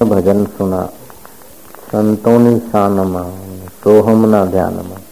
[0.00, 0.88] ભજન સુના.
[1.90, 3.30] સંતોની શાનમાં
[3.82, 5.02] સોહમના ધ્યાનમાં.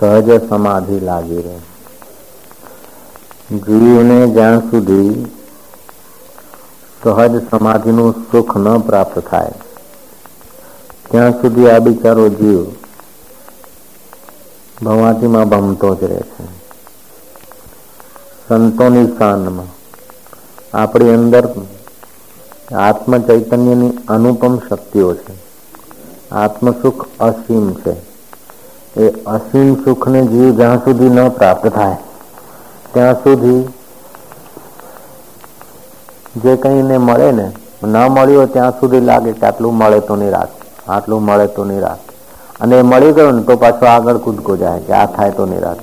[0.00, 1.58] સહજ સમાધિ લાગી રહે.
[3.58, 5.12] જીવને જ્યાં સુધી
[7.02, 9.54] સહજ સમાધિનું સુખ ન પ્રાપ્ત થાય,
[11.10, 12.60] ત્યાં સુધી આ બિચારો જીવ
[14.82, 16.44] ભવાતીમાં ભમતો જ રહે છે.
[18.48, 19.70] સંતોની શાનમાં,
[20.78, 21.44] આપણી અંદર
[22.74, 25.34] આત્મ ચૈતન્યની અનુપમ શક્તિઓ છે.
[26.32, 27.94] આત્મસુખ અસીમ છે.
[28.96, 31.98] એ અસીમ સુખને જીવ જ્યાં સુધી ન પ્રાપ્ત થાય,
[32.92, 33.62] ત્યાં સુધી
[36.42, 37.46] જે કંઈને મળે ને,
[37.82, 40.54] ન મળ્યો ત્યાં સુધી લાગે કે આટલું મળે તો નિરાશ,
[40.88, 42.04] આટલું મળે તો નહીં રાખ
[42.60, 45.82] અને મળી ગયું ને તો પાછો આગળ કૂદકો જાય કે આ થાય તો નહીં રાખ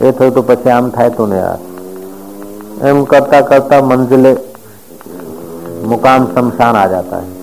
[0.00, 1.64] એ થયું તો પછી આમ થાય તો નહીં રાખ
[2.84, 4.32] એમ કરતા કરતા મંજિલે
[5.85, 7.37] मुकाम शमशान आ जाता है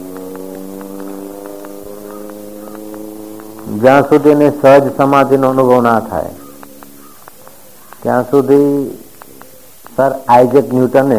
[3.76, 6.34] જ્યાં સુધી એને સહજ સમાધિનો અનુભવ ના થાય
[8.02, 8.68] ત્યાં સુધી
[9.90, 11.18] સર આઇઝેક ન્યૂટને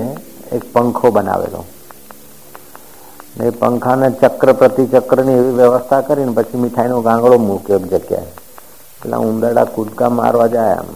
[0.51, 1.61] એક પંખો બનાવેલો
[3.41, 8.31] એ પંખાને ચક્ર પ્રતિ ચક્રની એવી વ્યવસ્થા કરીને પછી મીઠાઈનો ગાંગડો મૂક્યો એક જગ્યાએ
[9.01, 10.89] પેલા ઉંદરડા કૂદકા મારવા જાય આમ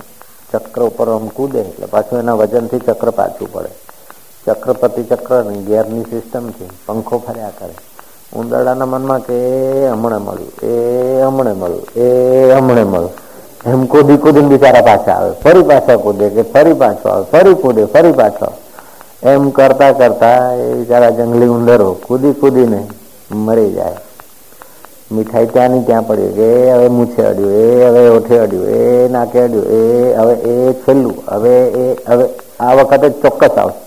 [0.51, 3.84] ચક્ર ઉપર આમ કૂદે એટલે પાછું એના વજનથી ચક્ર પાછું પડે
[4.45, 7.75] ચક્રપતિ ચક્રની ગેરની સિસ્ટમ છે પંખો ફર્યા કરે
[8.33, 9.37] ઉંદરડાના મનમાં કે
[9.87, 10.73] હમણે મળ્યું એ
[11.23, 12.07] હમણે મળ્યું એ
[12.51, 13.11] હમણે મળ્યું
[13.65, 17.83] એમ કૂદી કૂદીને બિચારા પાછા આવે ફરી પાછા કૂદે કે ફરી પાછો આવે ફરી કૂદે
[17.87, 18.49] ફરી પાછો
[19.23, 22.79] એમ કરતા કરતા એ બિચારા જંગલી ઉંદરો કૂદી કૂદીને
[23.37, 23.99] મરી જાય
[25.11, 29.67] મીઠાઈ ત્યાંની ત્યાં પડી કે હવે મૂછે અડ્યું એ હવે ઓઠે અડ્યું એ નાકે અડ્યું
[29.71, 29.81] એ
[30.15, 32.25] હવે એ છેલ્લું હવે એ હવે
[32.59, 33.84] આ વખતે ચોક્કસ આવશે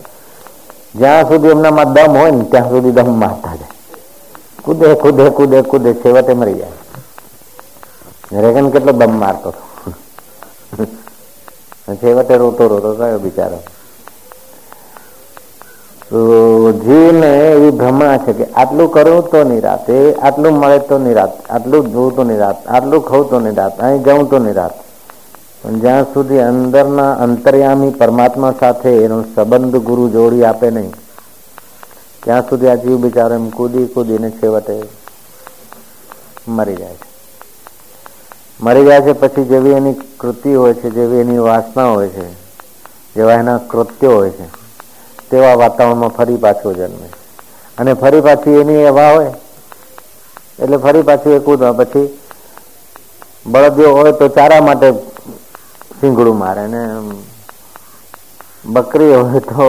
[0.95, 3.75] જ્યાં સુધી એમનામાં દમ હોય ને ત્યાં સુધી દમ મારતા જાય.
[4.65, 6.77] કુદે કુદે કુદે કુદે, છેવટે મરી જાય.
[8.43, 9.53] રેગન કેટલો દમ મારતો
[12.01, 13.59] છેવટે રોતો રોતો કયો બિચારો.
[16.09, 21.91] જીવને એવી ભ્રમણા છે કે આટલું કરું તો નિરાત એ આટલું મળે તો નિરાત આટલું
[21.93, 24.73] જોઉં તો નિરાત આટલું ખવું તો નિરાત અહીં જવું તો નિરાત
[25.61, 30.93] પણ જ્યાં સુધી અંદરના અંતર્યામી પરમાત્મા સાથે એનો સંબંધ ગુરુ જોડી આપે નહીં,
[32.23, 34.75] ત્યાં સુધી આ જીવ બિચારો એમ કૂદી કૂદીને છેવટે
[36.47, 37.07] મરી જાય છે.
[38.59, 42.25] મરી જાય છે પછી જેવી એની કૃતિ હોય છે, જેવી એની વાસના હોય છે,
[43.15, 44.47] જેવા એના કૃત્યો હોય છે,
[45.29, 47.09] તેવા વાતાવરણમાં ફરી પાછો જન્મે
[47.77, 49.33] અને ફરી પાછી એની એવા હોય,
[50.59, 52.07] એટલે ફરી પાછી એ કૂદવા પછી
[53.45, 54.87] બળદિયો હોય તો ચારા માટે
[55.99, 56.81] સિંગડું મારે ને
[58.75, 59.67] બકરી હોય તો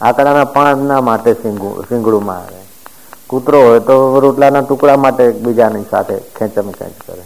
[0.00, 2.60] આકડાના પાનના માટે સિંગડું મારે.
[3.28, 7.24] કૂતરો હોય તો રોટલાના ટુકડા માટે એકબીજાની સાથે ખેંચમ ખેંચ કરે.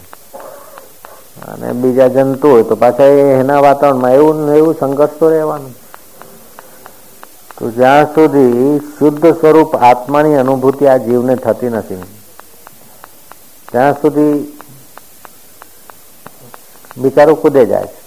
[1.49, 3.09] અને બીજા જંતુ હોય તો પાછા
[3.41, 5.75] એના વાતાવરણમાં એવું એવું સંઘર્ષ તો રહેવાનું.
[7.57, 12.03] તો જ્યાં સુધી શુદ્ધ સ્વરૂપ આત્માની અનુભૂતિ આ જીવને થતી નથી,
[13.71, 14.35] ત્યાં સુધી
[16.97, 17.98] બિચારો કૂદે જાય છે.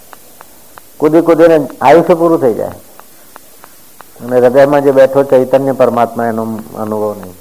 [1.01, 2.75] કૂદી કૂદીને આયુષ્ય પૂરું થઈ જાય
[4.21, 6.43] અને હૃદયમાં જે બેઠો ચૈતન્ય પરમાત્મા એનો
[6.77, 7.35] અનુભવ નહીં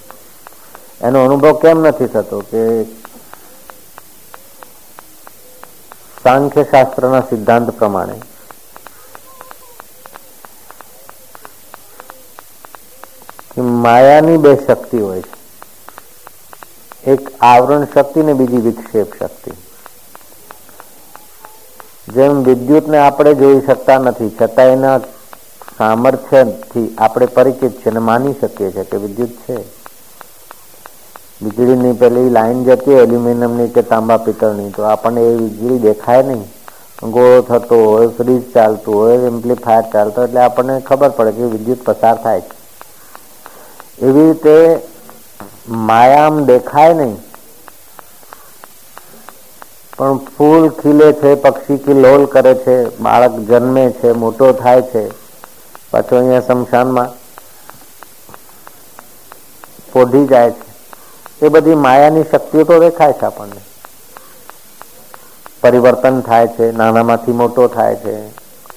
[1.01, 2.63] એનો અનુભવ કેમ નથી થતો કે
[6.23, 8.17] સાંખ્ય શાસ્ત્રના સિદ્ધાંત પ્રમાણે
[13.81, 19.53] માયાની બે શક્તિ હોય છે એક આવરણ શક્તિ ને બીજી વિક્ષેપ શક્તિ
[22.16, 24.98] જેમ વિદ્યુતને આપણે જોઈ શકતા નથી છતાં એના
[25.78, 29.58] સામર્થ્યથી આપણે પરિચિત છે અને માની શકીએ છીએ કે વિદ્યુત છે.
[31.44, 36.44] વીજળીની પેલી લાઈન જતી હોય એલ્યુમિનિયમની કે તાંબા પિત્તળની, તો આપણને એ વીજળી દેખાય નહીં.
[37.14, 42.16] ગોળો થતો હોય, ફ્રીજ ચાલતું હોય, એમ્પ્લીફાયર ચાલતો એટલે આપણને ખબર પડે કે વિદ્યુત પસાર
[42.24, 42.42] થાય
[44.02, 44.58] એવી રીતે
[45.88, 47.16] માયામ દેખાય નહીં.
[50.02, 55.10] પણ ફૂલ ખીલે છે, પક્ષી કિલોલ કરે છે, બાળક જન્મે છે, મોટો થાય છે.
[55.92, 57.10] પાછો અહીંયા શમશાનમાં
[59.94, 60.72] પોઢી જાય છે.
[61.46, 63.62] એ બધી માયાની શક્તિઓ તો દેખાય છે આપણને.
[65.62, 68.30] પરિવર્તન થાય છે, નાનામાંથી મોટો થાય છે,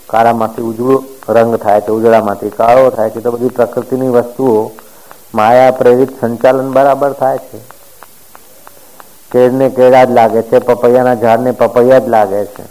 [0.06, 4.70] કાળામાંથી ઉજળો રંગ થાય છે, ઉજળામાંથી કાળો થાય છે, તો બધી પ્રકૃતિની વસ્તુઓ
[5.34, 7.73] માયા પ્રેરિત સંચાલન બરાબર થાય છે.
[9.34, 12.64] કેળને કેળા જ લાગે છે, પપૈયાના ઝાડને પપૈયા જ લાગે છે.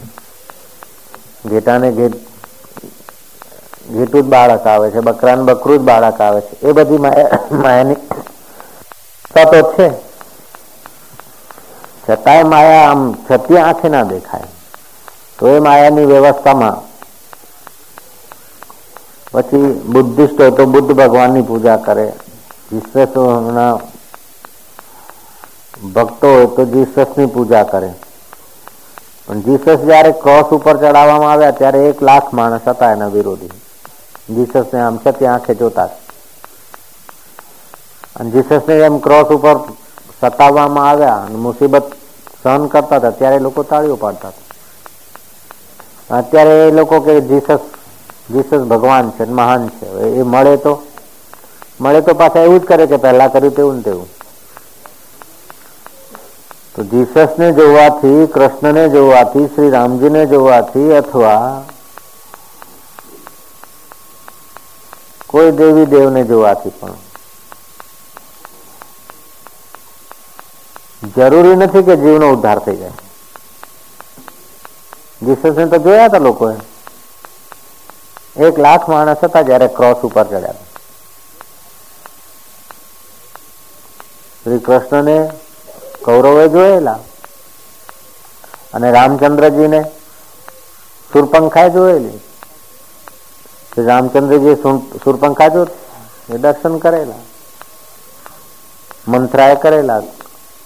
[1.46, 2.14] ઘેટાને ઘેટ,
[3.92, 6.54] ઘેટું જ બાળક આવે છે, બકરાને બકરું જ બાળક આવે છે.
[6.68, 7.96] એ બધી માયાની
[9.36, 9.88] તો છે.
[12.10, 13.02] છતાંય માયા આમ
[13.32, 14.48] છતી આંખે ના દેખાય.
[15.40, 16.76] તો એ માયાની વ્યવસ્થામાં
[19.32, 19.62] પછી
[19.94, 22.08] બુદ્ધિસ્ટ તો બુદ્ધ ભગવાનની પૂજા કરે.
[22.72, 23.80] જીસસના
[25.89, 27.91] ભક્તો હોય તો જીસસની પૂજા કરે
[29.29, 33.55] પણ જીસસ જયારે ક્રોસ ઉપર ચડાવવામાં આવ્યા ત્યારે એક લાખ માણસ હતા એના વિરોધી
[34.31, 35.89] જીસસને આમ છતી આંખે જોતા
[38.17, 39.57] અને જીસસને એમ ક્રોસ ઉપર
[40.19, 41.97] સતાવવામાં આવ્યા અને મુસીબત
[42.35, 47.65] સહન કરતા હતા ત્યારે લોકો તાળીઓ પાડતા હતા અત્યારે એ લોકો કે જીસસ
[48.29, 50.73] જીસસ ભગવાન છે મહાન છે એ મળે તો
[51.81, 54.09] મળે તો પાછા એવું જ કરે કે પહેલા કર્યું તેવું ને તેવું
[56.75, 61.65] તો જીસસને જોવાથી કૃષ્ણને જોવાથી શ્રી રામજીને જોવાથી અથવા
[65.29, 66.97] કોઈ દેવી દેવને જોવાથી પણ
[71.13, 72.97] જરૂરી નથી કે જીવનો ઉદ્ધાર થઈ જાય
[75.23, 76.57] જીસસને તો જોયા હતા લોકોએ
[78.37, 80.57] એક લાખ માણસ હતા જયારે ક્રોસ ઉપર ચડ્યા
[84.41, 85.19] શ્રી કૃષ્ણને
[86.04, 87.00] કૌરવે જોયેલા
[88.74, 89.84] અને રામચંદ્રજીને
[91.14, 92.20] સુરપંખા જોયેલી.
[93.78, 94.56] રામચંદ્રજી
[95.04, 95.68] સુરપંખા જો
[96.30, 97.16] એ દર્શન કરેલા.
[99.08, 100.02] મંથરાએ કરેલા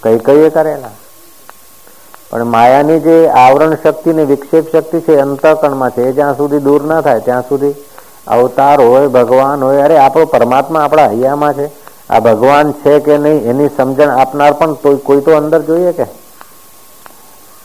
[0.04, 0.90] કઈ કઈએ કરેલા.
[2.30, 6.02] પણ માયાની જે આવરણ શક્તિ ને વિક્ષેપ શક્તિ છે અંતકણમાં છે.
[6.02, 7.76] એ જ્યાં સુધી દૂર ના થાય, ત્યાં સુધી
[8.28, 11.87] અવતાર હોય, ભગવાન હોય, અરે આપણો પરમાત્મા આપણા હૈયામાં છે.
[12.09, 16.07] આ ભગવાન છે કે નહીં એની સમજણ આપનાર પણ કોઈ તો અંદર જોઈએ કે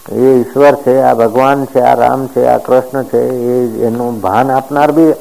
[0.06, 4.50] એ ઈશ્વર છે આ ભગવાન છે આ રામ છે આ કૃષ્ણ છે એ એનું ભાન
[4.50, 5.13] આપનાર બી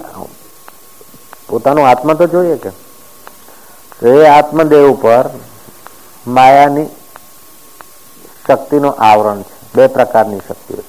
[1.48, 2.70] પોતાનું આત્મા તો જોઈએ કે
[4.02, 5.24] એ આત્મદેવ ઉપર
[6.28, 6.88] માયાની
[8.44, 10.84] શક્તિનો આવરણ છે બે પ્રકારની શક્તિઓ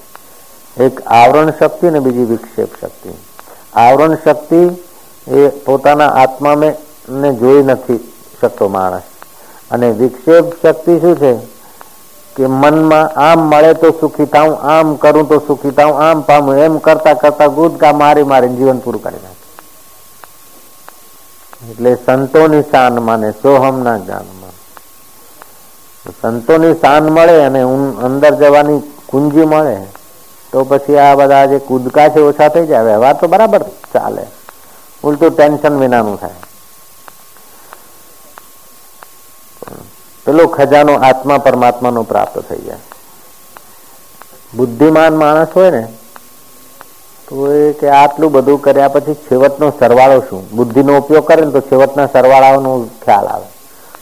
[0.77, 3.15] એક આવરણ શક્તિ અને બીજી વિક્ષેપ શક્તિ
[3.77, 4.61] આવરણ શક્તિ
[5.27, 6.69] એ પોતાના આત્માને
[7.35, 8.01] જોઈ નથી
[8.42, 9.02] શકતો માણસ.
[9.70, 11.34] અને વિક્ષેપ શક્તિ શું છે?
[12.36, 16.78] કે મનમાં આમ મળે તો સુખી થાઉં, આમ કરું તો સુખી થાઉં, આમ પામું, એમ
[16.78, 19.40] કરતા કરતા ગુદકા મારી મારી જીવન પૂરું કરી નાખે.
[21.70, 24.54] એટલે સંતોની શાનમાં ને સોહમના જ્ઞાનમાં
[26.20, 27.60] સંતોની શાન મળે અને
[28.02, 29.76] અંદર જવાની કુંજી મળે,
[30.52, 32.84] તો પછી આ બધા જે કૂદકા છે ઓછા થઈ જાય.
[32.84, 33.62] વ્યવહાર તો બરાબર
[33.92, 34.24] ચાલે.
[35.04, 36.34] ઉલટું ટેન્શન વિનાનું થાય.
[40.26, 42.78] પેલો ખજાનો આત્મા પરમાત્માનો પ્રાપ્ત થઈ જાય.
[44.54, 45.88] બુદ્ધિમાન માણસ હોય ને,
[47.28, 50.50] તો એ કે આટલું બધું કર્યા પછી છેવટનો સરવાળો શું?
[50.50, 53.46] બુદ્ધિનો ઉપયોગ કરે ને તો છેવટના સરવાળાનો ખ્યાલ આવે.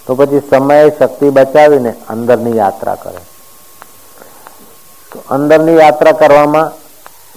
[0.06, 3.18] તો પછી સમય, શક્તિ બચાવીને અંદરની યાત્રા કરે.
[5.12, 6.72] તો અંદરની યાત્રા કરવામાં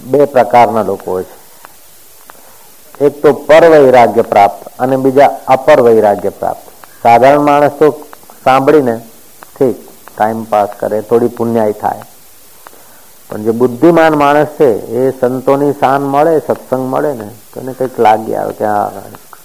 [0.00, 1.44] બે પ્રકારના લોકો હોય છે.
[3.04, 6.68] એક તો પર વૈરાગ્ય પ્રાપ્ત અને બીજા અપર વૈરાગ્ય પ્રાપ્ત.
[7.02, 8.06] સાધારણ માણસ તો
[8.44, 9.00] સાંભળીને
[9.58, 9.88] ઠીક
[10.18, 12.02] ટાઈમ પાસ કરે, થોડી પુણ્યાય થાય.
[13.30, 18.00] પણ જે બુદ્ધિમાન માણસ છે, એ સંતોની શાન મળે, સત્સંગ મળે ને, તો એને કંઈક
[18.00, 18.88] લાગી, આવે કે આ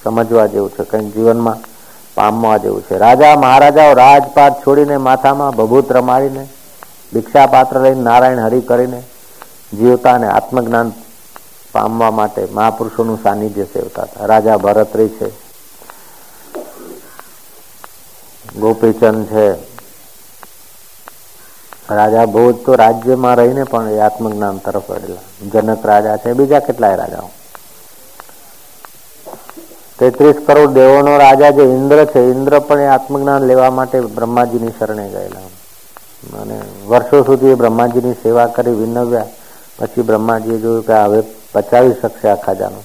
[0.03, 1.55] સમજવા જેવું છે, કંઈક જીવનમાં
[2.15, 2.97] પામવા જેવું છે.
[2.97, 6.47] રાજા મહારાજાઓ રાજપાટ છોડીને માથામાં ભભૂત રમાડીને
[7.13, 9.03] ભિક્ષા પાત્ર લઈને નારાયણ હરિ કરીને
[9.73, 10.91] જીવતા અને આત્મજ્ઞાન
[11.71, 14.25] પામવા માટે મહાપુરુષોનું સાનિધ્ય સેવતા હતા.
[14.25, 15.48] રાજા ભરતરી છે.
[18.55, 19.51] ગોપીચંદ છે.
[21.93, 25.49] રાજા ભોજ તો રાજ્યમાં રહીને પણ એ આત્મજ્ઞાન તરફ વળેલા.
[25.49, 27.29] જનક રાજા છે, બીજા કેટલાય રાજાઓ.
[29.99, 35.09] તેત્રીસ કરોડ દેવોનો રાજા જે ઇન્દ્ર છે, ઇન્દ્ર પણ એ આત્મજ્ઞાન લેવા માટે બ્રહ્માજીની શરણે
[35.09, 35.39] ગયેલા.
[36.41, 39.25] અને વર્ષો સુધી એ બ્રહ્માજીની સેવા કરી વિનવ્યા.
[39.79, 42.83] પછી બ્રહ્માજીએ જોયું કે હવે પચાવી શકશે આ જાનું.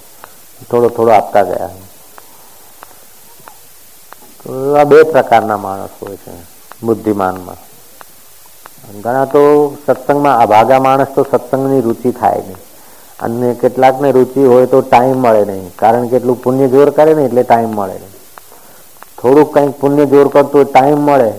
[0.71, 1.71] થોડો થોડો આપતા ગયા.
[4.47, 6.33] એવા બે પ્રકારના માણસ હોય છે,
[6.83, 7.57] બુદ્ધિમાનમાં.
[9.03, 9.43] ઘણા તો
[9.87, 12.61] સત્સંગમાં અભાગા માણસ તો સત્સંગની રુચિ થાય નહીં.
[13.21, 17.25] અને કેટલાકને રુચિ હોય તો ટાઈમ મળે નહીં, કારણ કે એટલું પુણ્ય જોર કરે ને
[17.25, 18.13] એટલે ટાઈમ મળે નહીં.
[19.19, 21.33] થોડુંક કંઈક પુણ્ય જોર કરતું ટાઈમ મળે.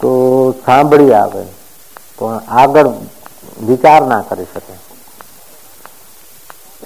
[0.00, 0.10] તો
[0.66, 1.46] સાંભળી આવે,
[2.18, 2.92] પણ આગળ
[3.62, 4.74] વિચાર ના કરી શકે.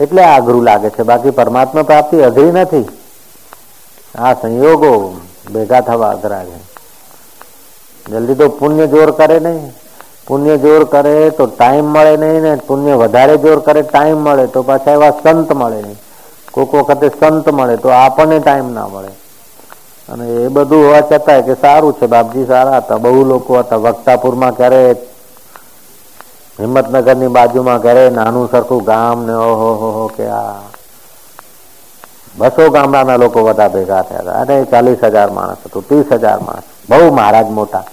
[0.04, 1.02] એટલે આઘરું લાગે છે.
[1.02, 2.88] બાકી પરમાત્મા પ્રાપ્તિ અઘરી નથી.
[4.18, 5.14] આ સંયોગો
[5.54, 6.70] ભેગા થવા અઘરા છે.
[8.10, 9.72] જલ્દી તો પુણ્ય જોર કરે નહીં.
[10.26, 14.62] પુણ્ય જોર કરે તો ટાઈમ મળે નહીં ને પુણ્ય વધારે જોર કરે ટાઈમ મળે તો
[14.62, 15.98] પાછા એવા સંત મળે નહીં.
[16.52, 19.08] કોઈક વખતે સંત મળે તો આપણને ટાઈમ ના મળે.
[20.08, 22.96] અને એ બધું હોવા છતાંય કે સારું છે બાપજી, સારા હતા.
[22.96, 23.76] બહુ લોકો હતા.
[23.76, 24.96] વક્તાપુરમાં ક્યારે
[26.60, 30.54] હિંમતનગરની બાજુમાં ઘરે નાનું સરખું ગામ ને ઓહો હો કે આ
[32.38, 34.32] બસો ગામડાના લોકો બધા ભેગા થયા હતા.
[34.32, 36.62] અને ચાલીસ હજાર માણસ હતું, ત્રીસ હજાર માણસ.
[36.90, 37.84] બહુ મહારાજ મોટા.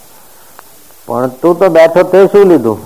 [1.06, 2.78] પણ તું તો બેઠો તે શું લીધું?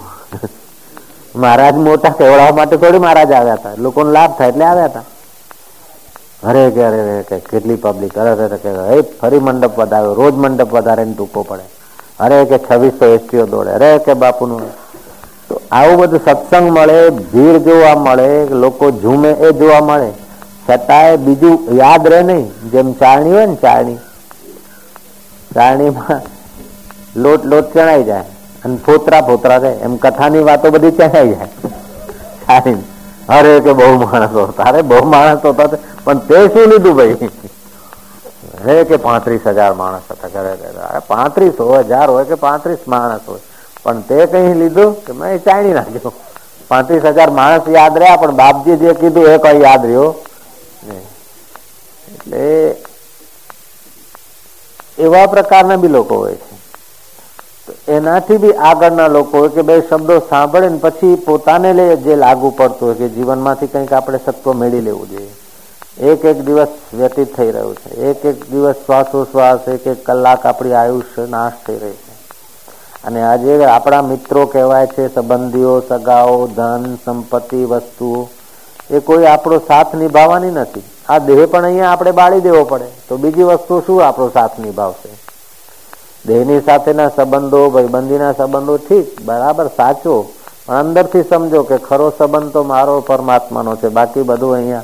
[1.35, 3.69] મહારાજ મોટા કેવડાવવા માટે થોડી મહારાજ આવ્યા હતા.
[3.77, 5.03] લોકોને લાભ થાય એટલે આવ્યા હતા.
[6.43, 10.13] અરે, કે અરે કે, કેટલી પબ્લિક અરે અરે કે એ ફરી મંડપ વધાર્યો.
[10.13, 11.63] રોજ મંડપ વધારે ને ટૂંકો પડે.
[12.19, 13.71] અરે, કે, છવ્વીસો એસટીઓ દોડે.
[13.71, 14.61] અરે, કે, બાપુનું.
[15.49, 20.13] તો આવું બધું સત્સંગ મળે, ભીડ જોવા મળે, લોકો ઝૂમે, એ જોવા મળે.
[20.66, 23.98] છતાંય બીજું યાદ રહે નહીં જેમ ચારણી હોય ને ચારણી
[25.50, 26.22] ચારણીમાં
[27.16, 28.24] લોટ લોટ ચણાઈ જાય
[28.62, 31.48] અને ફોતરા ફોતરા થાય એમ કથાની વાતો બધી ચણાઈ જાય
[32.44, 32.84] ચારણી
[33.30, 37.30] અરે કે બહુ માણસો હતા અરે બહુ માણસો હતા પણ તે શું લીધું ભાઈ
[38.62, 40.52] હે કે પાંત્રીસ હજાર માણસ હતા ઘરે
[40.84, 43.42] અરે પાંત્રીસ હજાર હોય કે પાંત્રીસ માણસ હોય
[43.82, 46.12] પણ તે કઈ લીધું કે મેં ચાણી નાખ્યો
[46.68, 50.08] પાંત્રીસ હજાર માણસ યાદ રહ્યા પણ બાપજી જે કીધું એ કઈ યાદ રહ્યો
[52.13, 52.75] એટલે
[54.97, 56.61] એવા પ્રકારના બી લોકો હોય છે.
[57.91, 62.49] એનાથી બી આગળના લોકો હોય કે બે શબ્દો સાંભળે ને પછી પોતાને લઈ જે લાગુ
[62.49, 65.31] પડતું હોય કે જીવનમાંથી કંઈક આપણે સત્વ મેળવી લેવું જોઈએ.
[65.97, 67.89] એક એક દિવસ વ્યતીત થઈ રહ્યું છે.
[67.89, 72.11] એક એક દિવસ શ્વાસોશ્વાસ, એક એક કલાક આપણી આયુષ્ય નાશ થઈ રહી છે.
[73.03, 78.27] અને આજે આપણા મિત્રો કહેવાય છે, સંબંધીઓ, સગાઓ, ધન, સંપત્તિ, વસ્તુઓ,
[78.91, 80.83] એ કોઈ આપણો સાથ નિભાવવાની નથી.
[81.09, 82.85] આ દેહ પણ અહીંયા આપણે બાળી દેવો પડે.
[83.09, 85.09] તો બીજી વસ્તુ શું આપણો સાથ નિભાવશે?
[86.25, 90.31] દેહની સાથેના સંબંધો, ભાઈબંધીના સંબંધો ઠીક, બરાબર, સાચો.
[90.65, 93.87] પણ અંદરથી સમજો કે ખરો સંબંધ તો મારો પરમાત્માનો છે.
[93.87, 94.83] બાકી બધું અહીંયા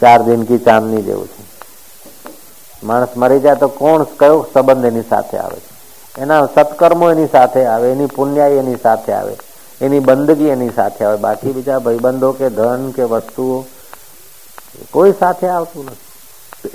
[0.00, 1.42] ચાર દિનકી ચાંદની જેવું છે.
[2.82, 5.72] માણસ મરી જાય તો કોણ, કયો સંબંધ એની સાથે આવે છે?
[6.20, 9.36] એના સત્કર્મો એની સાથે આવે, એની પુણ્યાઈ એની સાથે આવે,
[9.80, 11.16] એની બંદગી એની સાથે આવે.
[11.16, 13.64] બાકી બીજા ભાઈબંધો કે ધન કે વસ્તુઓ
[14.90, 16.12] કોઈ સાથે આવતું નથી.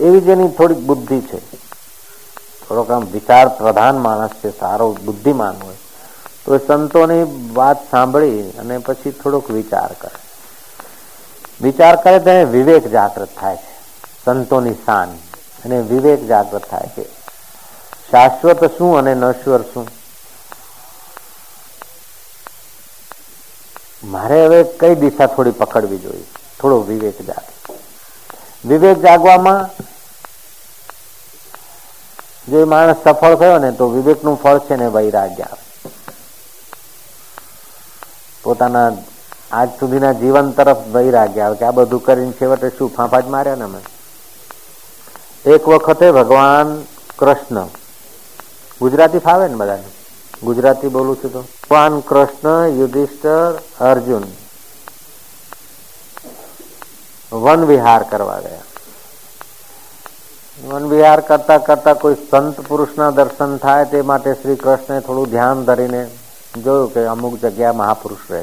[0.04, 1.40] એવી જ થોડીક બુદ્ધિ છે.
[2.68, 5.76] થોડોક આમ વિચાર પ્રધાન માણસ છે, સારો બુદ્ધિમાન હોય,
[6.46, 10.28] તો સંતોની વાત સાંભળી અને પછી થોડોક વિચાર કરે.
[11.62, 13.78] વિચાર કરે તો વિવેક જાગૃત થાય છે.
[14.26, 15.18] સંતોની શાન.
[15.66, 17.04] અને વિવેક જાગૃત થાય છે.
[18.12, 19.88] શાશ્વત શું અને નશ્વર શું?
[24.04, 26.24] મારે હવે કઈ દિશા થોડી પકડવી જોઈએ?
[26.60, 27.57] થોડો વિવેક જાગે.
[28.68, 29.70] વિવેક જાગવામાં
[32.50, 35.66] જો માણસ સફળ થયો ને તો વિવેકનું ફળ છે ને વૈરાગ્ય આવે.
[38.44, 38.92] પોતાના
[39.52, 43.56] આજ સુધીના જીવન તરફ વૈરાગ્ય આવે કે આ બધું કરીને છેવટે શું ફાંફા જ માર્યા
[43.56, 43.82] ને અમે?
[45.46, 46.84] એક વખતે ભગવાન
[47.18, 47.68] કૃષ્ણ,
[48.82, 49.88] ગુજરાતી ફાવે ને બધાને?
[50.44, 51.42] ગુજરાતી બોલું છું તો.
[51.42, 54.24] ભગવાન કૃષ્ણ, યુધિષ્ઠર, અર્જુન.
[57.33, 58.67] વન વિહાર કરવા ગયા
[60.59, 65.65] વન વિહાર કરતા કરતા કોઈ સંત પુરુષના દર્શન થાય તે માટે શ્રી કૃષ્ણે થોડું ધ્યાન
[65.65, 66.03] ધરીને
[66.57, 68.43] જોયું કે અમુક જગ્યા મહાપુરુષ રહે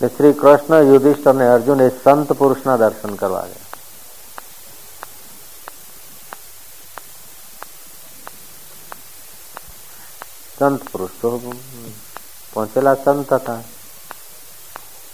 [0.00, 3.66] છે શ્રી કૃષ્ણ યુધિષ્ઠ અને અર્જુન એ સંત પુરુષના દર્શન કરવા ગયા
[10.58, 11.30] સંત પુરુષ તો
[12.52, 13.60] પહોંચેલા સંત હતા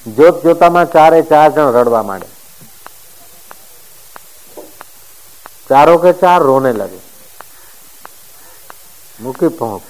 [0.07, 2.29] જોત જોતામાં ચારે ચાર જણ રડવા માંડે
[5.69, 6.99] चारों के चार रोने लगे
[9.19, 9.83] मुखी पोंक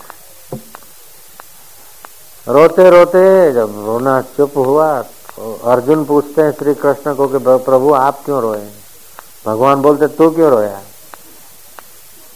[2.47, 4.89] रोते रोते जब रोना चुप हुआ
[5.29, 8.65] तो अर्जुन पूछते हैं श्री कृष्ण को कि प्रभु आप क्यों रोए
[9.47, 10.81] भगवान बोलते तू क्यों रोया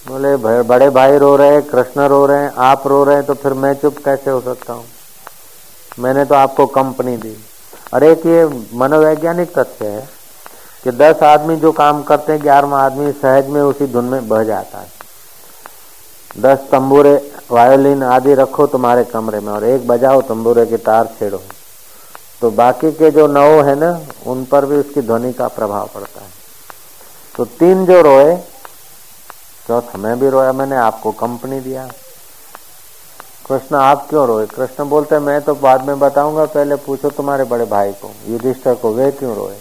[0.07, 3.53] बोले बड़े भाई रो रहे कृष्ण रो रहे हैं आप रो रहे हैं तो फिर
[3.65, 4.87] मैं चुप कैसे हो सकता हूँ
[5.99, 7.37] मैंने तो आपको कंपनी दी
[7.94, 10.10] अरे एक ये मनोवैज्ञानिक तथ्य है
[10.84, 14.44] कि दस आदमी जो काम करते हैं, ग्यारहवा आदमी सहज में उसी धुन में बह
[14.44, 14.92] जाता है।
[16.42, 21.42] दस तंबूरे, वायोलिन आदि रखो तुम्हारे कमरे में और एक बजाओ तंबूरे की तार छेड़ो।
[22.42, 26.22] तो बाकी के जो नौ है ना, उन पर भी उसकी ध्वनि का प्रभाव पड़ता
[26.22, 26.32] है।
[27.36, 28.38] तो तीन जो रोए,
[29.68, 31.90] चौथा मैं भी रोया, मैंने आपको कंपनी दिया।
[33.48, 34.46] कृष्ण, आप क्यों रोए?
[34.46, 38.94] कृष्ण बोलते, मैं तो बाद में बताऊँगा, पहले पूछो तुम्हारे बड़े भाई को, युधिष्ठर को,
[38.94, 39.56] वे क्यों रोए?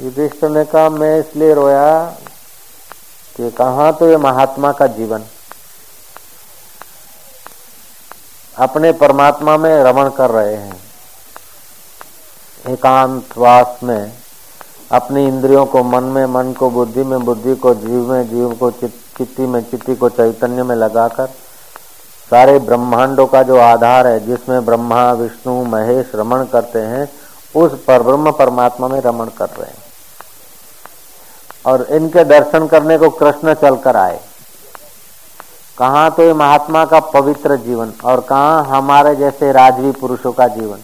[0.00, 2.04] युधिष्ठ ने कहा, मैं इसलिए रोया
[3.36, 5.24] कि कहा तो ये महात्मा का जीवन।
[8.58, 10.80] अपने परमात्मा में रमण कर रहे हैं।
[12.68, 14.12] एकांतवास में,
[14.92, 18.70] अपनी इंद्रियों को मन में, मन को बुद्धि में, बुद्धि को जीव में, जीव को
[18.70, 21.28] चित्ती में, चित्ती को चैतन्य में लगाकर
[22.30, 27.12] सारे ब्रह्मांडों का जो आधार है, जिसमें ब्रह्मा, विष्णु, महेश रमण करते हैं,
[27.56, 29.90] उस पर ब्रह्म परमात्मा में रमण कर रहे हैं।
[31.66, 34.20] और इनके दर्शन करने को कृष्ण चलकर आए।
[35.78, 40.78] कहा तो ये महात्मा का पवित्र जीवन और कहा हमारे जैसे राजवी पुरुषों का जीवन।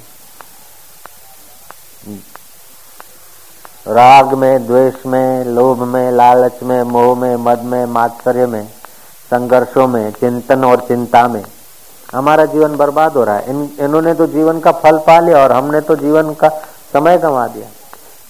[3.89, 8.76] राग में, द्वेष में, लोभ में, लालच में, मोह में, मद में, मात्सर्य में
[9.31, 11.45] संघर्षों में, चिंतन और चिंता में।
[12.15, 15.53] हमारा जीवन बर्बाद हो रहा है। इन, इन्होंने तो जीवन का फल पा लिया और
[15.53, 16.49] हमने तो जीवन का
[16.93, 17.69] समय कमा दिया।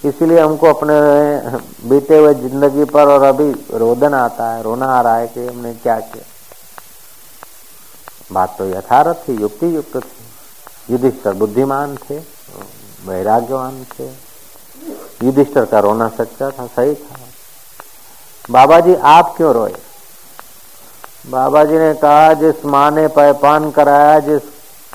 [0.03, 0.95] इसीलिए हमको अपने
[1.89, 5.73] बीते हुए ज़िंदगी पर और अभी रोदन आता है, रोना आ रहा है कि हमने
[5.73, 6.23] क्या किया।
[8.33, 12.17] बात तो यथारथ थी युक्ति युक्त थी। युधिष्ठर बुद्धिमान थे,
[13.05, 14.07] वैराग्यवान थे।
[15.25, 17.15] युधिष्ठर का रोना सच्चा था, सही था।
[18.49, 19.73] बाबा जी आप क्यों रोए?
[21.25, 24.41] बाबा जी ने कहा, जिस माँ ने पैपान कराया, जिस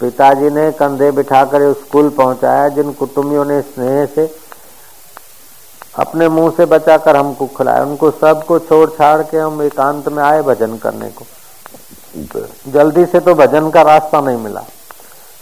[0.00, 4.34] पिताजी ने कंधे बिठाकर स्कूल पहुँचाया, जिन कुटुंबियों ने स्नेह से
[5.98, 10.42] अपने मुँह से बचाकर हमको खिलाया, उनको सबको छोड़ छाड़ के हम एकांत में आए
[10.42, 11.24] भजन करने को।
[12.70, 14.64] जल्दी से तो भजन का रास्ता नहीं मिला।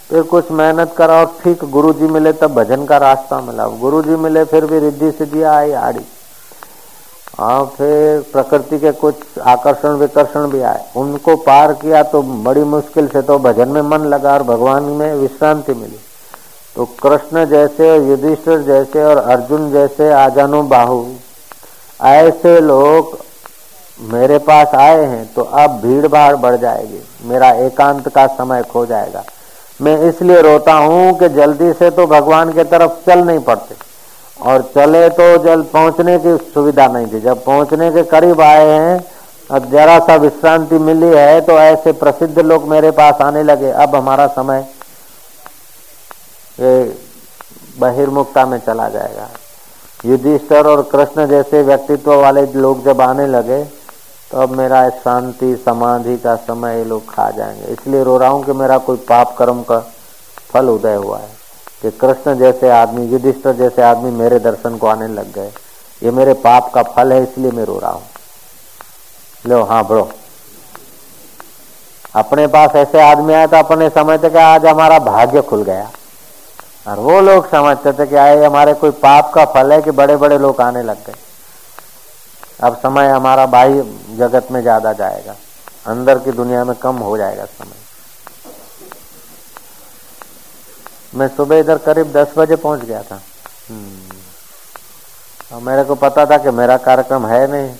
[0.09, 4.01] फिर कुछ मेहनत करा और ठीक गुरु जी मिले, तब भजन का रास्ता मिला। गुरु
[4.01, 6.05] जी मिले, फिर भी रिद्धि सिद्धि आई आड़ी।
[7.33, 13.07] हाँ फिर प्रकृति के कुछ आकर्षण विकर्षण भी आए। उनको पार किया तो बड़ी मुश्किल
[13.07, 15.99] से तो भजन में मन लगा और भगवान में विश्रांति मिली।
[16.75, 21.05] तो कृष्ण जैसे और युधिष्ठिर जैसे और अर्जुन जैसे आजानु बाहु,
[21.99, 23.17] ऐसे लोग
[23.97, 28.85] मेरे पास आए हैं तो अब भीड़ भाड़ बढ़ जाएगी। मेरा एकांत का समय खो
[28.85, 29.23] जाएगा।
[29.79, 33.75] मैं इसलिए रोता हूँ कि जल्दी से तो भगवान के तरफ़ चल नहीं पड़ते।
[34.41, 39.03] और चले तो जल्द पहुँचने की सुविधा नहीं थी। जब पहुँचने के करीब आए हैं,
[39.49, 43.95] अब जरा सा विश्रांति मिली है तो ऐसे प्रसिद्ध लोग मेरे पास आने लगे। अब
[43.95, 44.67] हमारा समय
[46.57, 46.71] ये
[47.79, 49.29] बहिर्मुखता में चला जाएगा।
[50.05, 53.63] युधिष्ठर और कृष्ण जैसे व्यक्तित्व वाले लोग जब आने लगे
[54.31, 58.43] तो अब मेरा शांति, समाधि का समय ये लोग खा जाएँगे। इसलिए रो रहा हूँ
[58.43, 59.79] कि मेरा कोई पाप कर्म का
[60.49, 61.40] फल उदय हुआ है।
[61.81, 65.51] कि कृष्ण जैसे आदमी, युधिष्ठर जैसे आदमी मेरे दर्शन को आने लग गए।
[66.01, 68.03] ये मेरे पाप का फल है, इसलिए मैं रो रहा हूँ।
[69.45, 70.09] लो हाँ बड़ो
[72.15, 75.89] अपने पास ऐसे आदमी आए तो अपने समझते कि आज हमारा भाग्य खुल गया।
[76.87, 80.15] और वो लोग समझते थे कि आए हमारे कोई पाप का फल है कि बड़े
[80.17, 81.15] बड़े लोग आने लग गए।
[82.63, 83.85] अब समय हमारा बाह्य
[84.17, 85.35] जगत में ज़्यादा जाएगा।
[85.87, 87.90] अंदर की दुनिया में कम हो जाएगा समय।
[91.12, 93.20] मैं सुबह इधर करीब दस बजे पहुंच गया था
[93.68, 94.16] हम्म।
[95.52, 97.74] और मेरे को पता था कि मेरा कार्यक्रम है नहीं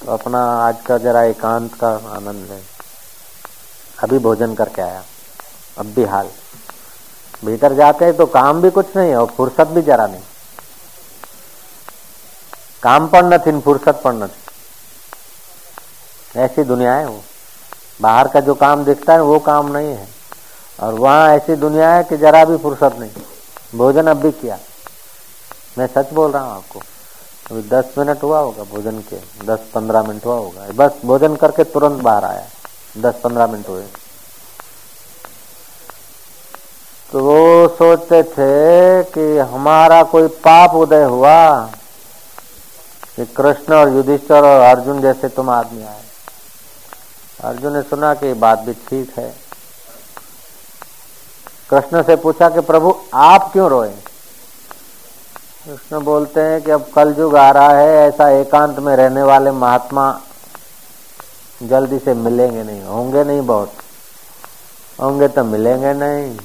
[0.00, 2.60] तो अपना आज का जरा एकांत का आनंद है
[3.98, 5.02] अभी भोजन करके आया
[5.78, 6.28] अब भी हाल
[7.44, 10.30] भीतर जाते हैं तो काम भी कुछ नहीं है और फुर्सत भी जरा नहीं
[12.82, 14.40] કામ પણ નથી फुर्सत પણ નથી
[16.36, 17.18] ऐसी दुनिया है वो
[18.00, 20.06] बाहर का जो काम दिखता है वो काम नहीं है
[20.79, 23.11] और वहाँ ऐसी दुनिया है कि जरा भी फुर्सत नहीं।
[23.75, 24.59] भोजन अब भी किया।
[25.77, 26.79] मैं सच बोल रहा हूँ आपको।
[27.51, 31.63] अभी दस मिनट हुआ होगा भोजन के। दस पंद्रह मिनट हुआ होगा। बस भोजन करके
[31.63, 32.47] तुरंत बाहर आया।
[32.97, 33.85] दस पंद्रह मिनट हुए।
[37.11, 41.69] तो वो सोचते थे कि हमारा कोई पाप उदय हुआ
[43.15, 46.03] कि कृष्ण और युधिष्ठर और अर्जुन जैसे तुम आदमी आए।
[47.43, 49.46] अर्जुन ने सुना कि बात भी ठीक है।
[51.69, 53.89] कृष्ण से पूछा कि प्रभु, आप क्यों रोए?
[55.65, 59.51] कृष्ण बोलते हैं कि अब कल युग आ रहा है, ऐसा एकांत में रहने वाले
[59.51, 60.19] महात्मा
[61.63, 63.73] जल्दी से मिलेंगे नहीं, होंगे नहीं बहुत।
[65.01, 66.37] होंगे तो मिलेंगे नहीं।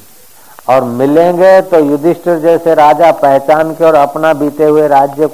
[0.69, 5.29] और मिलेंगे तो युधिष्ठिर जैसे राजा पहचान के और अपना बीते हुए राज्य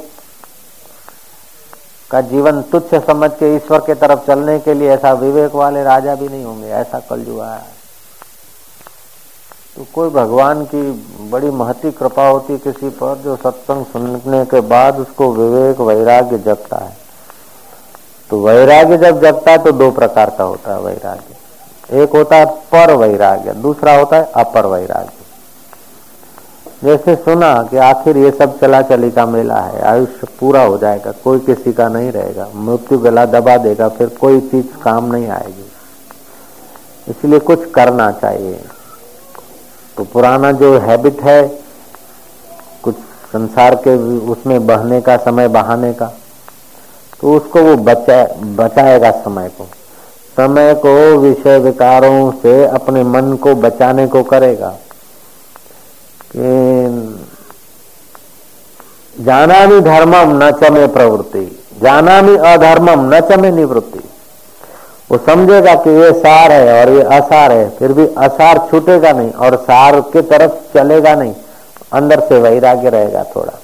[2.10, 6.14] का जीवन तुच्छ समझ के ईश्वर के तरफ़ चलने के लिए ऐसा विवेक वाले राजा
[6.14, 7.77] भी नहीं होंगे, ऐसा कल युग आया है।
[9.78, 10.80] तो कोई भगवान की
[11.30, 16.76] बड़ी महती कृपा होती किसी पर, जो सत्संग सुनने के बाद उसको विवेक, वैराग्य जगता
[16.76, 16.96] है।
[18.30, 22.46] तो वैराग्य जब जगता है तो दो प्रकार का होता है वैराग्य। एक होता है
[22.72, 25.12] पर वैराग्य, दूसरा होता है अपर वैराग्य।
[26.84, 31.12] जैसे सुना कि आखिर ये सब चला चली का मेला है, आयुष्य पूरा हो जाएगा,
[31.24, 35.70] कोई किसी का नहीं रहेगा, मृत्यु गला दबा देगा, फिर कोई चीज़ काम नहीं आएगी।
[37.08, 38.60] इसलिए कुछ करना चाहिए।
[39.98, 41.58] तो पुराना जो हैबिट है,
[42.82, 42.94] कुछ
[43.32, 43.96] संसार के
[44.30, 46.06] उसमें बहने का समय, बहाने का
[47.20, 48.24] तो उसको वो बचा,
[48.56, 49.64] बचाएगा समय को।
[50.36, 54.68] समय को विषय विकारों से अपने मन को बचाने को करेगा।
[56.36, 56.44] कि
[59.24, 61.44] जाना भी धर्मम न चमे प्रवृत्ति
[61.82, 64.07] जाना भी अधर्मम न चमे निवृत्ति।
[65.10, 69.30] वो समझेगा कि ये सार है और ये असार है, फिर भी असार छूटेगा नहीं
[69.30, 71.34] और सार के तरफ़ चलेगा नहीं।
[71.92, 73.58] अंदर से वैराग्य रहेगा थोड़ा।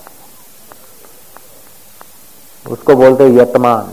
[2.71, 3.93] उसको बोलते यतमान।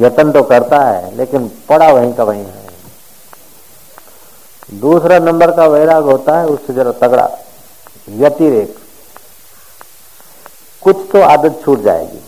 [0.00, 2.68] यतन तो करता है, लेकिन पड़ा वहीं का वहीं है।
[4.74, 7.30] दूसरा नंबर का वैराग होता है, उससे जरा तगड़ा।
[8.10, 8.78] यतिरेक।
[10.82, 12.27] कुछ तो आदत छूट जाएगी।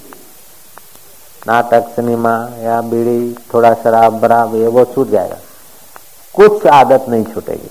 [1.46, 5.38] नाटक, सिनेमा या बीड़ी, थोड़ा शराब, बराब, ये वो छूट जाएगा।
[6.34, 7.70] कुछ आदत नहीं छूटेगी।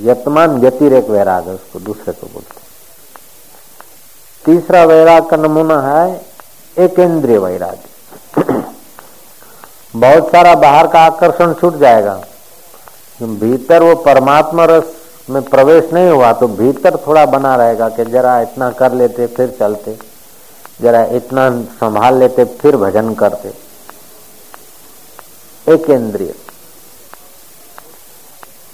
[0.00, 2.60] यतमान व्यतिरेक वैराग है, उसको दूसरे को बोलते
[4.44, 6.26] तीसरा वैराग का नमूना है
[6.78, 8.42] एक इंद्रिय वैराग्य
[9.96, 12.14] बहुत सारा बाहर का आकर्षण छूट जाएगा।
[13.22, 18.40] भीतर वो परमात्मा रस में प्रवेश नहीं हुआ तो भीतर थोड़ा बना रहेगा कि जरा
[18.40, 19.98] इतना कर लेते, फिर चलते।
[20.80, 23.52] जरा इतना संभाल लेते, फिर भजन करते।
[25.68, 26.34] एक इंद्रिय।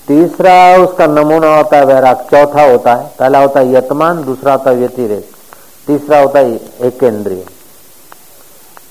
[0.09, 4.71] तीसरा उसका नमूना होता है वैराग, चौथा होता है। पहला होता है यतमान, दूसरा होता
[4.71, 5.31] है व्यतिरेक।
[5.87, 7.47] तीसरा होता है एक इंद्रिय।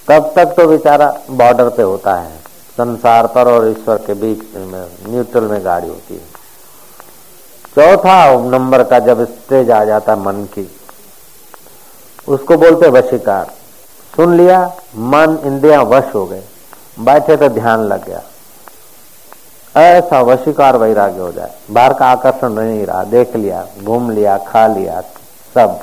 [0.07, 2.37] तब तक तो बेचारा बॉर्डर पे होता है।
[2.77, 6.36] संसार पर और ईश्वर के बीच में, न्यूट्रल में गाड़ी होती है।
[7.77, 10.71] चौथा नंबर का जब स्टेज आ जाता मन की,
[12.27, 13.45] उसको बोलते वशिकार।
[14.15, 16.43] सुन लिया, मन इंद्रिया वश हो गए।
[16.99, 18.21] बैठे तो ध्यान लग गया।
[19.81, 24.67] ऐसा वशीकार वैराग्य हो जाए। बाहर का आकर्षण नहीं रहा। देख लिया, घूम लिया, खा
[24.67, 25.01] लिया,
[25.53, 25.79] सब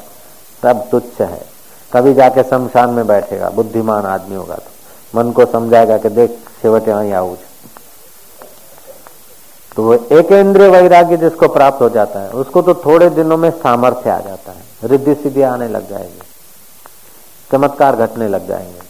[0.62, 1.46] सब तुच्छ है।
[1.92, 4.70] कभी जाके शमशान में बैठेगा। बुद्धिमान आदमी होगा तो।
[5.18, 7.36] मन को समझाएगा कि देख सेवट यहाँ आऊ
[9.76, 13.50] तो वो एक इंद्रिय वैराग्य जिसको प्राप्त हो जाता है, उसको तो थोड़े दिनों में
[13.50, 16.20] सामर्थ्य आ जाता है। रिद्धि सिद्धि आने लग जाएगी।
[17.52, 18.82] चमत्कार घटने लग जाएँगे।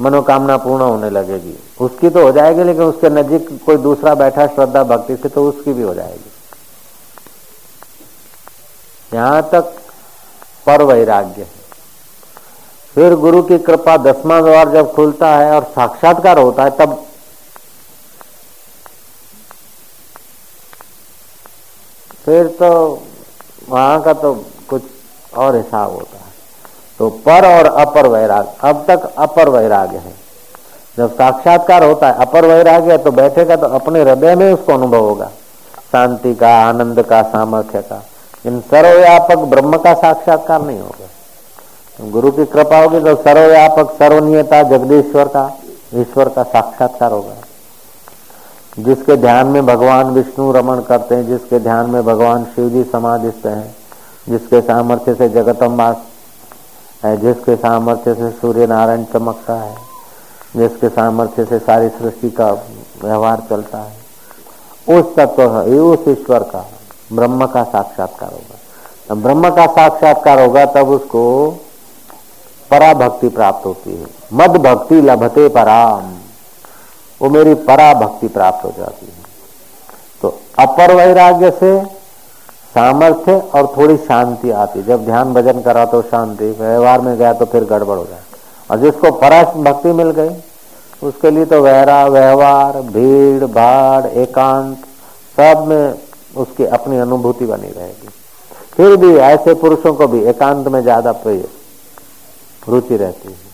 [0.00, 4.82] मनोकामना पूर्ण होने लगेगी। उसकी तो हो जाएगी, लेकिन उसके नजीक कोई दूसरा बैठा श्रद्धा
[4.84, 6.30] भक्ति से तो उसकी भी हो जाएगी।
[9.14, 9.74] यहाँ तक
[10.66, 11.46] पर वैराग्य
[12.94, 17.06] फिर गुरु की कृपा दसवां द्वार जब खुलता है और साक्षात्कार होता है, तब
[22.24, 22.70] फिर तो
[23.68, 24.34] वहाँ का तो
[24.68, 24.82] कुछ
[25.36, 26.30] और हिसाब होता है।
[26.98, 30.14] तो पर और अपर वैराग, अब तक अपर वैराग्य है।
[30.96, 35.30] जब साक्षात्कार होता है, अपर वैराग्य तो बैठेगा तो अपने हृदय में उसको अनुभव होगा।
[35.92, 38.02] शांति का, आनंद का, सामर्थ्य का,
[38.46, 45.28] इन सर्वव्यापक ब्रह्म का साक्षात्कार नहीं होगा। गुरु की कृपा होगी तो सर्वव्यापक, सर्वनीयता, जगदीश्वर
[45.28, 45.44] का,
[45.94, 47.34] ईश्वर का साक्षात्कार होगा।
[48.78, 53.46] जिसके ध्यान में भगवान विष्णु रमण करते हैं, जिसके ध्यान में भगवान शिव जी समाधिस्थ
[53.46, 53.76] हैं,
[54.28, 55.96] जिसके सामर्थ्य से जगतम्बा
[57.04, 59.74] है, जिसके सामर्थ्य से सूर्य नारायण चमकता है,
[60.56, 62.50] जिसके सामर्थ्य से सारी सृष्टि का
[63.04, 64.02] व्यवहार चलता है।
[64.98, 66.68] उस तत्व उस ईश्वर का,
[67.12, 68.58] ब्रह्म का साक्षात्कार होगा।
[69.08, 71.50] जब ब्रह्म का साक्षात्कार होगा, तब उसको
[72.70, 76.21] पराभक्ति प्राप्त होती है। मद भक्ति लभते पराम।
[77.22, 79.12] वो मेरी परा भक्ति प्राप्त हो जाती है।
[80.22, 80.28] तो
[80.60, 81.80] अपर वैराग्य से
[82.74, 87.44] सामर्थ्य और थोड़ी शांति आती जब ध्यान भजन करा तो शांति, व्यवहार में गया तो
[87.46, 88.20] फिर गड़बड़ हो जाए
[88.70, 90.34] और जिसको परस भक्ति मिल गई,
[91.02, 94.76] उसके लिए तो वहरा व्यवहार, भीड़, भाड़, एकांत,
[95.36, 95.94] सब में
[96.36, 98.08] उसकी अपनी अनुभूति बनी रहेगी।
[98.72, 101.14] फिर भी ऐसे पुरुषों को भी एकांत में ज़्यादा
[102.62, 103.51] रुचि रहती है।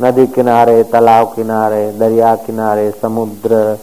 [0.00, 3.74] नदी किनारे, तालाब किनारे, दरिया किनारे, समुद्र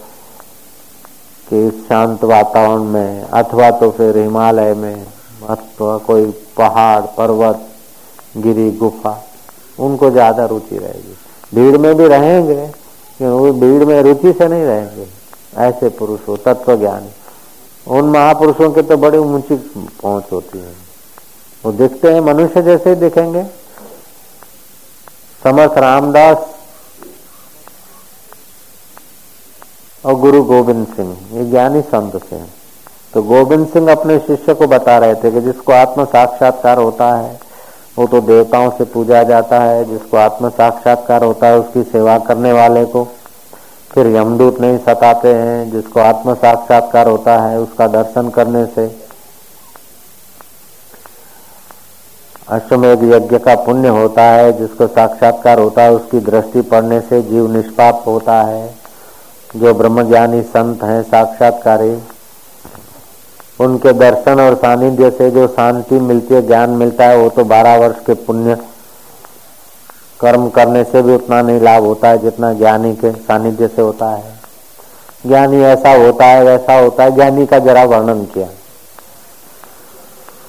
[1.47, 5.05] के शांत वातावरण में, अथवा तो फिर हिमालय में,
[5.49, 6.25] अथवा कोई
[6.57, 7.67] पहाड़, पर्वत,
[8.37, 9.13] गिरी, गुफा,
[9.79, 11.15] उनको ज़्यादा रुचि रहेगी।
[11.51, 12.63] भीड़ में भी रहेंगे
[13.19, 15.07] वो भीड़ में रुचि से नहीं रहेंगे।
[15.59, 17.07] ऐसे पुरुष हो तत्व ज्ञान
[17.87, 19.55] उन महापुरुषों के तो बड़ी ऊँची
[20.01, 20.73] पहुँच होती है।
[21.63, 23.43] वो दिखते हैं, मनुष्य जैसे ही दिखेंगे।
[25.47, 26.47] समर्थ रामदास
[30.05, 32.37] और गुरु गोविंद सिंह, ये ज्ञानी संत थे।
[33.13, 37.39] तो गोविंद सिंह अपने शिष्य को बता रहे थे कि जिसको आत्म साक्षात्कार होता है,
[37.97, 42.53] वो तो देवताओं से पूजा जाता है। जिसको आत्म साक्षात्कार होता है, उसकी सेवा करने
[42.53, 43.07] वाले को
[43.91, 49.04] फिर यमदूत नहीं सताते हैं। जिसको आत्म साक्षात्कार होता है, उसका दर्शन करने से
[52.49, 57.51] अश्वमेध यज्ञ का पुण्य होता है, जिसको साक्षात्कार होता है, उसकी दृष्टि पड़ने से जीव
[57.51, 58.75] निष्पाप होता है।
[59.55, 61.99] जो ब्रह्मज्ञानी संत हैं, साक्षात्कारी,
[63.59, 67.77] उनके दर्शन और सानिध्य से जो शांति मिलती है, ज्ञान मिलता है, वो तो बारह
[67.77, 68.57] वर्ष के पुण्य
[70.19, 74.09] कर्म करने से भी उतना नहीं लाभ होता है, जितना ज्ञानी के सानिध्य से होता
[74.09, 74.35] है।
[75.25, 78.47] ज्ञानी ऐसा होता है, वैसा होता है, ज्ञानी का जरा वर्णन किया।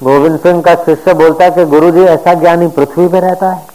[0.03, 3.67] गोविंद सिंह का शिष्य बोलता है कि गुरु जी ऐसा ज्ञानी पृथ्वी पे रहता है?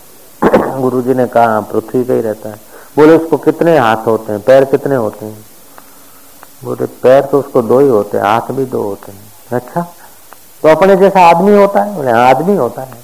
[0.81, 2.55] गुरु जी ने कहा हाँ, पृथ्वी पे ही रहता है।
[2.95, 4.41] बोले उसको कितने हाथ होते हैं?
[4.41, 5.45] पैर कितने होते हैं?
[6.63, 9.81] बोले पैर तो उसको दो ही होते हैं हाथ भी दो होते हैं। अच्छा
[10.63, 11.95] तो अपने जैसा आदमी होता है?
[11.95, 12.97] बोले हाँ, आदमी होता है।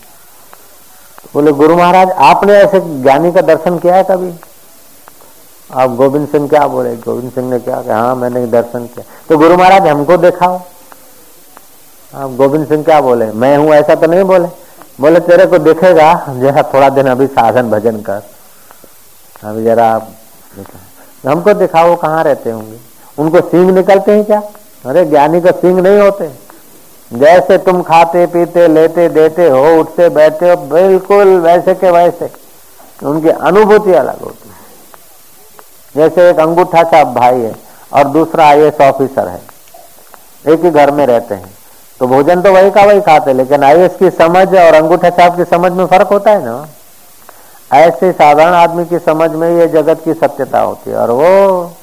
[1.34, 4.34] बोले गुरु महाराज आपने ऐसे ज्ञानी का दर्शन किया है कभी?
[5.74, 6.96] आप गोविंद सिंह क्या बोले?
[6.96, 10.62] गोविंद सिंह ने क्या कहा हाँ मैंने दर्शन किया। तो गुरु महाराज हमको दिखाओ।
[12.16, 13.32] आप गोविंद सिंह क्या बोले?
[13.32, 14.48] मैं हूँ, ऐसा तो नहीं बोले?
[15.02, 18.22] बोले, तेरे को देखेगा, जरा थोड़ा दिन अभी साधन भजन कर।
[19.44, 20.02] अभी जरा
[21.28, 22.78] हमको दिखाओ, कहाँ रहते होंगे?
[23.20, 24.42] उनको सिंह निकलते हैं क्या?
[24.86, 26.32] अरे, ज्ञानी को सिंह नहीं होते।
[27.14, 32.32] जैसे तुम खाते, पीते, लेते, देते हो, उठते, बैठते हो, बिल्कुल वैसे के वैसे।
[33.04, 34.58] उनकी अनुभूति अलग होती है।
[35.96, 37.56] जैसे एक अंगूठा का भाई है
[37.94, 39.42] और दूसरा आई ऑफिसर है।
[40.48, 41.57] एक ही घर में रहते हैं।
[42.00, 45.44] तो भोजन तो वही का वही खाते लेकिन आई की समझ और अंगूठा छाप की
[45.46, 46.68] समझ में फ़र्क होता है ना?
[47.76, 51.74] ऐसे साधारण आदमी की समझ में ये जगत की सत्यता होती है, और वो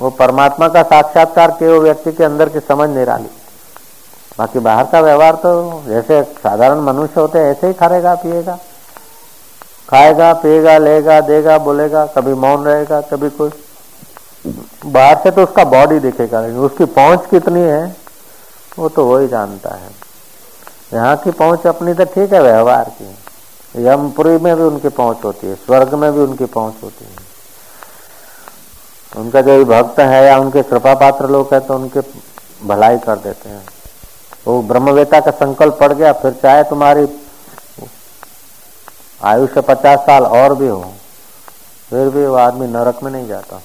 [0.00, 3.28] वो परमात्मा का साक्षात्कार के वो व्यक्ति के अंदर की समझ निराली।
[4.38, 8.58] बाकी बाहर का व्यवहार तो जैसे साधारण मनुष्य होते हैं, ऐसे ही खाएगा, पिएगा।
[9.88, 13.52] खाएगा, पिएगा, लेगा, देगा, बोलेगा, कभी मौन रहेगा, कभी कुछ।
[14.86, 18.03] बाहर से तो उसका बॉडी दिखेगा उसकी पहुँच कितनी है?
[18.76, 19.90] वो तो वही जानता है।
[20.92, 25.46] यहाँ की पहुँच अपनी तो ठीक है व्यवहार की। यमपुरी में भी उनकी पहुँच होती
[25.46, 27.32] है, स्वर्ग में भी उनकी पहुँच होती है।
[29.12, 32.00] उनका जो भी भक्त है या उनके कृपा पात्र लोग है तो उनके
[32.64, 33.64] भलाई कर देते हैं।
[34.46, 37.06] वो ब्रह्मवेता का संकल्प पड़ गया, फिर चाहे तुम्हारी
[39.20, 40.82] आयुष्य पचास साल और भी हो,
[41.90, 43.60] फिर भी वो आदमी नरक में नहीं जाता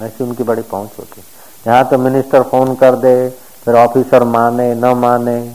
[0.00, 1.22] ऐसी उनकी बड़ी पहुँच होती
[1.66, 3.12] यहाँ तो मिनिस्टर फ़ोन कर दे
[3.68, 5.54] फिर ऑफिसर माने, न माने,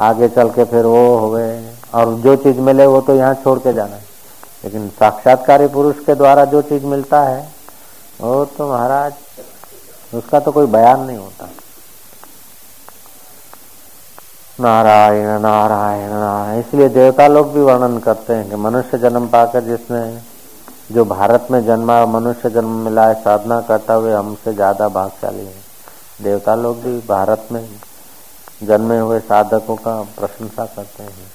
[0.00, 3.58] आगे चल के फिर वो हो गए और जो चीज़ मिले वो तो यहाँ छोड़
[3.58, 4.02] के जाना है।
[4.64, 7.40] लेकिन साक्षात्कारी पुरुष के द्वारा जो चीज़ मिलता है,
[8.20, 9.12] वो तो महाराज,
[10.14, 11.48] उसका तो कोई बयान नहीं होता।
[14.60, 20.06] नारायण नारायण नारायण। इसलिए देवता लोग भी वर्णन करते हैं कि मनुष्य जन्म पाकर जिसने,
[20.92, 25.63] जो भारत में जन्मा मनुष्य जन्म मिला है, साधना करता हुए हमसे ज़्यादा भागशाली है।
[26.22, 27.68] देवता लोग भी भारत में
[28.62, 31.32] जन्मे हुए साधकों का प्रशंसा करते हैं।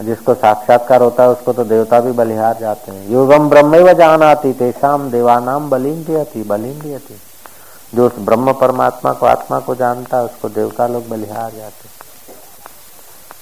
[0.00, 4.52] जिसको साक्षात्कार होता है, उसको तो देवता भी बलिहार जाते हैं। युगम ब्रह्म व जानाती
[4.52, 6.98] तेषाम देवानाम बलिन भी बलिन भी
[7.94, 11.90] जो उस ब्रह्म परमात्मा को, आत्मा को जानता है, उसको देवता लोग बलिहार जाते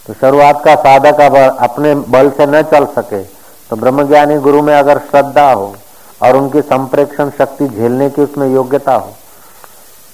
[0.06, 3.22] तो शुरुआत का साधक अब अपने बल से न चल सके
[3.70, 5.74] तो ब्रह्मज्ञानी गुरु में अगर श्रद्धा हो
[6.22, 9.12] और उनकी संप्रेक्षण शक्ति झेलने की उसमें योग्यता हो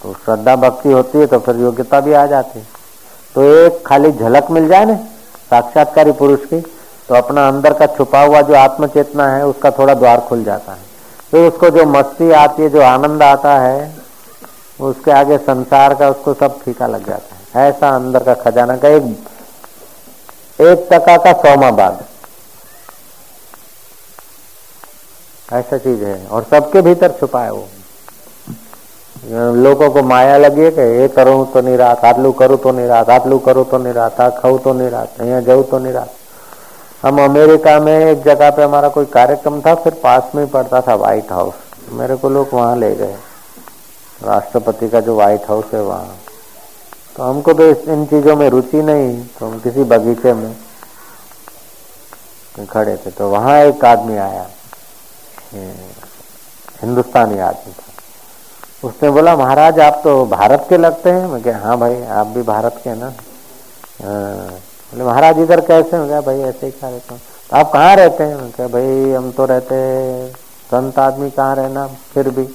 [0.07, 2.67] तो श्रद्धा भक्ति होती है तो फिर योग्यता भी आ जाती है।
[3.35, 4.95] तो एक खाली झलक मिल जाए ना,
[5.51, 6.61] साक्षात्कारी पुरुष की
[7.09, 10.73] तो अपना अंदर का छुपा हुआ जो आत्म चेतना है, उसका थोड़ा द्वार खुल जाता
[10.73, 10.85] है।
[11.31, 13.95] फिर तो उसको जो मस्ती आती है, जो आनंद आता है,
[14.81, 18.89] उसके आगे संसार का, उसको सब फीका लग जाता है। ऐसा अंदर का खजाना का
[18.89, 19.03] एक
[20.59, 22.05] एक टका का सौमा बाद
[25.53, 27.69] ऐसा चीज़ है, और सबके भीतर छुपा है वो।
[29.25, 32.87] लोगों को माया लगी है कि ये करूँ तो नहीं रात आटलू करूँ तो नहीं
[32.87, 36.11] रात आटलू करूँ तो नहीं रात खाऊ तो नहीं रात यहाँ जाऊ तो नहीं रात।
[37.03, 40.81] हम अमेरिका में एक जगह पे हमारा कोई कार्यक्रम था, फिर पास में ही पड़ता
[40.81, 41.55] था व्हाइट हाउस
[41.93, 43.17] मेरे को लोग वहाँ ले गए।
[44.21, 46.17] राष्ट्रपति का जो व्हाइट हाउस है वहाँ।
[47.17, 50.57] तो हमको तो इन चीज़ों में रुचि नहीं तो हम किसी बगीचे में
[52.69, 54.47] खड़े थे। तो वहाँ एक आदमी आया
[56.83, 57.73] हिंदुस्तानी आदमी
[58.85, 62.43] उसने बोला, महाराज, आप तो भारत के लगते हैं। मैं क्या हाँ भाई, आप भी
[62.43, 63.07] भारत के ना?
[64.05, 64.51] हाँ।
[64.93, 65.97] बोले, महाराज, इधर कैसे?
[65.97, 68.37] हो गया भाई, ऐसे ही खा रहता हूँ। तो आप कहाँ रहते हैं?
[68.37, 69.77] मैं क्या भाई, हम तो रहते
[70.67, 71.87] संत आदमी कहाँ रहना?
[71.87, 72.49] फिर भी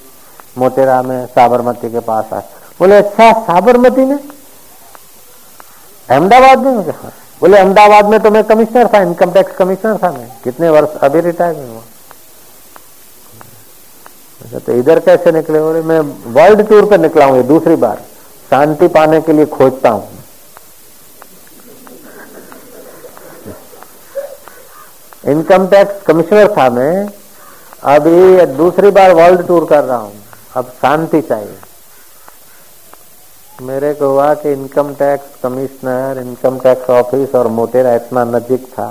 [0.57, 2.43] मोटेरा में साबरमती के पास आए
[2.79, 4.19] बोले अच्छा साबरमती में?
[6.09, 6.73] अहमदाबाद में?
[6.75, 10.89] हाँ। बोले, अहमदाबाद में तो मैं कमिश्नर था, इनकम टैक्स कमिश्नर था मैं। कितने वर्ष
[11.01, 11.81] अभी रिटायर हुआ।
[14.41, 15.59] तो इधर कैसे निकले?
[15.59, 15.99] बोले मैं
[16.33, 17.97] वर्ल्ड टूर पर निकला हूँ ये दूसरी बार।
[18.49, 20.09] शांति पाने के लिए खोजता हूँ।
[25.27, 27.09] इनकम टैक्स कमिश्नर था मैं।
[27.89, 30.13] अभी दूसरी बार वर्ल्ड टूर कर रहा हूँ।
[30.55, 31.57] अब शांति चाहिए।
[33.61, 38.87] मेरे को हुआ कि income tax commissioner income tax office और मोटेरा इतना नजीक था।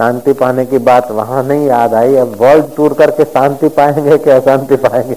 [0.00, 4.30] शांति पाने की बात वहाँ नहीं याद आई। अब वर्ल्ड टूर करके शांति पाएँगे कि
[4.30, 5.16] अशांति पाएँगे।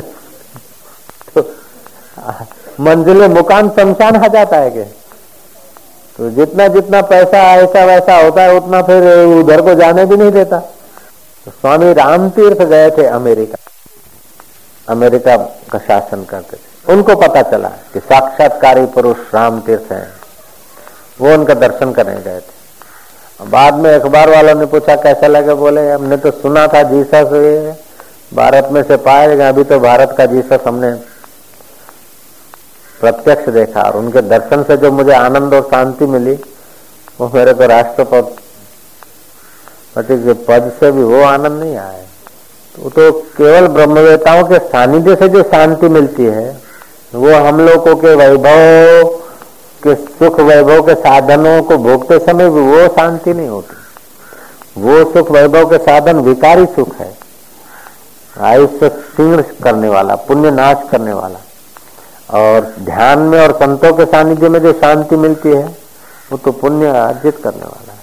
[1.34, 1.40] तो
[2.80, 4.82] मंजिल मुकाम शमशान आ जाता है कि
[6.16, 10.32] तो जितना जितना पैसा ऐसा वैसा होता है, उतना फिर उधर को जाने भी नहीं
[10.32, 10.58] देता।
[11.44, 13.56] तो स्वामी राम तीर्थ गए थे अमेरिका।
[14.88, 15.36] अमेरिका
[15.72, 20.08] का शासन करते थे। उनको पता चला कि साक्षात्कारी पुरुष राम तीर्थ है।
[21.20, 22.51] वो उनका दर्शन करने गए थे।
[23.40, 25.54] बाद में अखबार वालों ने पूछा कैसा लगे?
[25.54, 27.30] बोले हमने तो सुना था जीसस
[28.34, 30.92] भारत में से पाएगा अभी तो भारत का जीसस हमने
[33.00, 36.34] प्रत्यक्ष देखा और उनके दर्शन से जो मुझे आनंद और शांति मिली
[37.20, 38.40] वो मेरे को राष्ट्रपति
[40.18, 42.02] के पद से भी वो आनंद नहीं आया।
[42.74, 46.56] तो, तो केवल ब्रह्मवेताओं के सानिध्य से जो शांति मिलती है
[47.14, 49.21] वो हम लोगों के वैभव
[49.86, 53.76] के सुख वैभव के साधनों को भोगते समय भी वो शांति नहीं होती।
[54.80, 57.18] वो सुख वैभव के साधन, विकारी सुख है।
[58.40, 61.38] आयुष्य सीर्ण करने वाला, पुण्य नाश करने वाला।
[62.30, 65.76] और ध्यान में और संतों के सानिध्य में जो शांति मिलती है,
[66.32, 68.02] वो तो पुण्य अर्जित करने वाला है।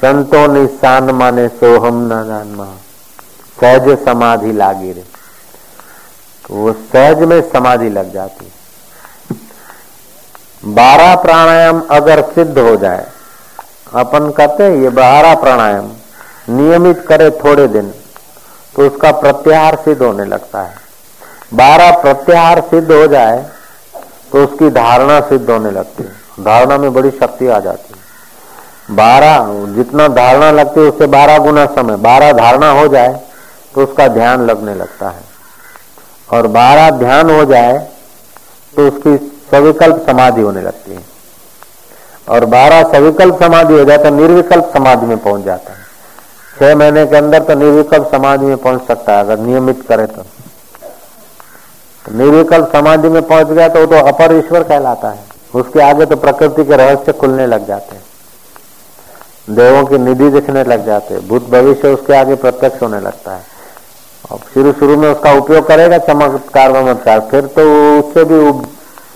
[0.00, 2.78] संतों निशान माने, सोहम न जान
[3.60, 5.04] सहज समाधि लागी रे।
[6.48, 8.57] तो वो सहज में समाधि लग जाती है।
[10.70, 13.06] बारह प्राणायाम अगर सिद्ध हो जाए,
[13.94, 15.90] अपन कहते हैं, ये बारह प्राणायाम
[16.50, 17.92] नियमित करे थोड़े दिन
[18.74, 20.74] तो उसका प्रत्याहार सिद्ध होने लगता है।
[21.54, 23.44] बारह प्रत्याहार सिद्ध हो जाए
[24.32, 29.72] तो उसकी धारणा सिद्ध होने लगती है। धारणा में बड़ी शक्ति आ जाती है। बारह,
[29.74, 33.18] जितना धारणा लगती है, उससे बारह गुना समय, बारह धारणा हो जाए
[33.74, 35.22] तो उसका ध्यान लगने लगता है।
[36.28, 37.78] और बारह ध्यान हो जाए
[38.74, 39.16] तो उसकी
[39.50, 41.02] सविकल्प समाधि होने लगती है।
[42.28, 45.86] और बारह सविकल्प समाधि हो जाए तो निर्विकल्प समाधि में पहुँच जाता है।
[46.56, 50.22] छह महीने के अंदर तो निर्विकल्प समाधि में पहुँच सकता है अगर नियमित करे तो,
[52.04, 56.06] तो निर्विकल्प समाधि में पहुँच गया तो वो तो अपर ईश्वर कहलाता है। उसके आगे
[56.06, 58.06] तो प्रकृति के रहस्य खुलने लग जाते हैं।
[59.50, 63.42] देवों की निधि दिखने लग जाते हैं। भूत भविष्य उसके आगे प्रत्यक्ष होने लगता है।
[64.24, 67.62] और शुरू शुरू में उसका उपयोग करेगा चमत्कार वमत्कार। फिर तो
[67.98, 68.38] उससे भी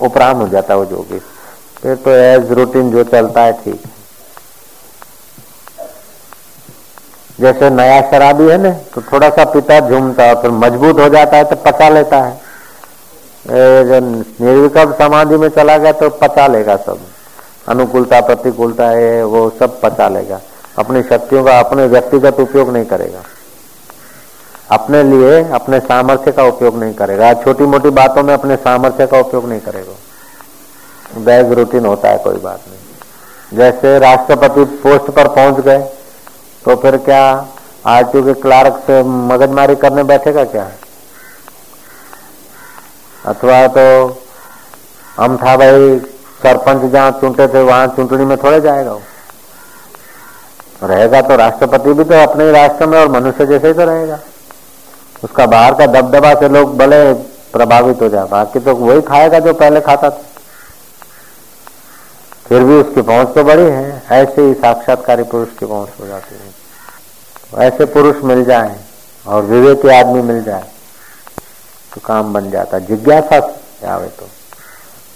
[0.01, 1.19] उपराम हो जाता है वो जोगी।
[1.77, 3.83] फिर तो एज रूटीन जो चलता है, ठीक।
[7.39, 11.37] जैसे नया शराबी है ना तो थोड़ा सा पिता झूमता है, फिर मज़बूत हो जाता
[11.37, 12.41] है तो पचा लेता है।
[13.47, 16.99] निर्विकल्प समाधि में चला गया तो पचा लेगा सब।
[17.69, 20.41] अनुकूलता, प्रतिकूलता है वो सब पचा लेगा।
[20.79, 23.23] अपनी शक्तियों का, अपने व्यक्तिगत उपयोग नहीं करेगा।
[24.73, 29.19] अपने लिए अपने सामर्थ्य का उपयोग नहीं करेगा। छोटी मोटी बातों में अपने सामर्थ्य का
[29.21, 35.65] उपयोग नहीं करेगा। बैग रूटीन होता है, कोई बात नहीं। जैसे राष्ट्रपति पोस्ट पर पहुँच
[35.65, 35.79] गए
[36.63, 37.25] तो फिर क्या
[37.87, 40.71] आरटीओ के क्लार्क से मगजमारी करने बैठेगा क्या?
[43.25, 43.85] अथवा तो
[45.17, 45.99] हम था भाई,
[46.43, 48.99] सरपंच जहाँ चुनते थे, वहाँ चुनटनी में थोड़े जाएगा
[50.83, 54.19] रहेगा तो राष्ट्रपति भी तो अपने ही राष्ट्र में और मनुष्य जैसे ही तो रहेगा।
[55.23, 57.13] उसका बाहर का दबदबा से लोग भले
[57.53, 60.23] प्रभावित हो जाए। बाकी तो वही खाएगा जो पहले खाता था।
[62.47, 66.35] फिर भी उसकी पहुँच तो बड़ी है। ऐसे ही साक्षात्कारी पुरुष की पहुँच हो जाती
[66.35, 68.77] है। ऐसे पुरुष मिल जाए
[69.27, 70.65] और विवेकी आदमी मिल जाए
[71.95, 73.37] तो काम बन जाता। जिज्ञासा
[73.89, 74.29] आवे तो।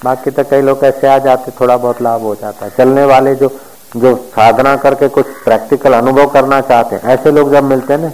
[0.04, 3.34] बाकी तो कई लोग ऐसे आ जाते, थोड़ा बहुत लाभ हो जाता। है चलने वाले
[3.34, 3.48] जो
[3.96, 8.10] जो साधना करके कुछ प्रैक्टिकल अनुभव करना चाहते हैं, ऐसे लोग जब मिलते हैं ना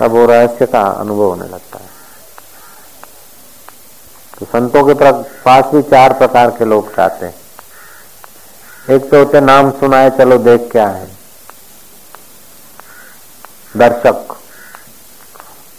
[0.00, 1.96] तब वो रहस्य का अनुभव होने लगता है।
[4.38, 4.94] तो संतों के
[5.44, 7.34] पास भी चार प्रकार के लोग आते हैं।
[8.90, 11.08] एक तो होते नाम सुनाए, चलो देख क्या है।
[13.76, 14.36] दर्शक।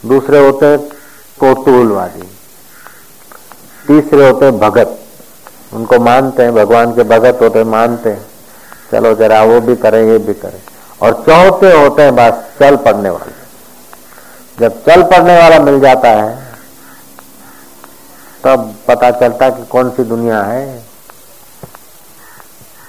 [0.06, 0.78] दूसरे होते
[1.40, 2.22] कौतूहलवादी
[3.88, 5.00] तीसरे होते भगत।
[5.74, 8.26] उनको मानते हैं, भगवान के भगत होते मानते हैं।
[8.92, 10.62] चलो जरा वो भी करें, ये भी करें।
[11.02, 13.37] और चौथे होते हैं, बस चल पड़ने वाले।
[14.59, 16.31] जब चल पड़ने वाला मिल जाता है
[18.45, 20.65] तब पता चलता कि कौन सी दुनिया है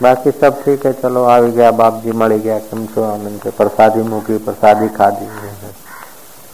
[0.01, 3.49] बाकी सब ठीक है चलो आ गया बाप जी मर गया कम से आनंद से
[3.57, 5.27] प्रसादी मुखी प्रसादी खा दी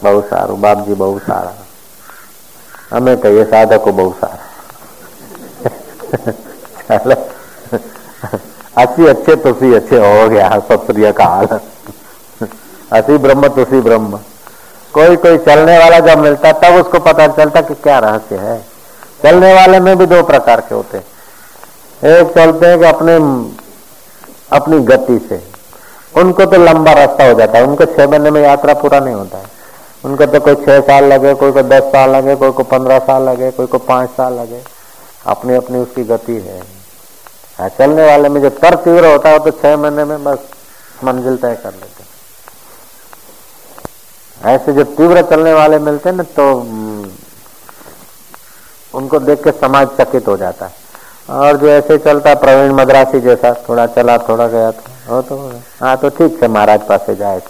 [0.02, 1.52] બહુ સારું બાપજી બહુ સારા
[2.92, 4.46] અમે કહીએ સાધકો બહુ સારા
[6.90, 7.16] ચાલે
[8.78, 10.88] असी अच्छे तुसी अच्छे हो गया सत
[11.18, 11.48] काल
[12.92, 14.20] असी ब्रह्म तुसी ब्रह्म
[14.95, 18.59] कोई कोई चलने वाला जब मिलता तब उसको पता चलता कि क्या रहस्य है।
[19.23, 20.99] चलने वाले में भी दो प्रकार के होते
[22.01, 23.15] एक चलते हैं कि अपने
[24.53, 25.43] अपनी गति से।
[26.15, 29.39] उनको तो लंबा रास्ता हो जाता है। उनको छह महीने में यात्रा पूरा नहीं होता
[29.39, 29.53] है।
[30.05, 33.23] उनको तो कोई छह साल लगे कोई को दस साल लगे कोई को पंद्रह साल
[33.23, 34.63] लगे कोई को पाँच साल लगे।
[35.27, 36.63] अपनी अपनी उसकी गति है।
[37.59, 40.39] हाँ, चलने वाले में जो तर तीव्र होता है तो छह महीने में बस
[41.05, 42.03] मंजिल तय कर लेते
[44.45, 47.11] ऐसे जब तीव्र चलने वाले मिलते हैं ना तो हम्म,
[48.95, 50.83] उनको देख के समाज चकित हो जाता है।
[51.31, 55.37] और जो ऐसे चलता प्रवीण मद्रासी जैसा थोड़ा चला थोड़ा गया था वो तो
[55.81, 57.41] हाँ तो ठीक है महाराज पास जाए।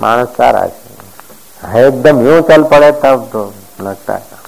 [0.00, 4.40] मानस सारा है। एकदम यूँ चल पड़े तब तो लगता है।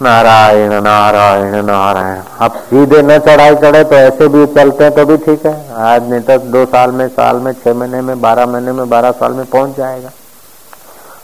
[0.00, 5.16] नारायण नारायण नारायण। अब सीधे न चढ़ाई चढ़े तो ऐसे भी चलते हैं तो भी
[5.18, 8.72] ठीक है। आज नहीं तो दो साल में साल में, छह महीने में, बारह महीने
[8.72, 10.10] में, बारह साल में पहुँच जाएगा।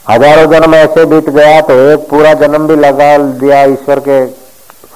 [0.09, 4.25] हज़ारों जन्म ऐसे बीत गया तो एक पूरा जन्म भी लगा दिया ईश्वर के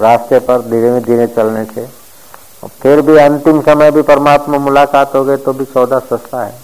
[0.01, 1.87] रास्ते पर धीरे धीरे चलने से।
[2.83, 6.55] फिर भी अंतिम समय भी परमात्मा मुलाकात हो गए तो भी सौदा सस्ता है।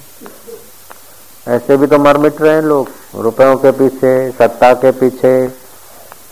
[1.46, 5.63] ऐसे भी तो मर मिट रहे हैं लोग। रुपयों के पीछे, सत्ता के पीछे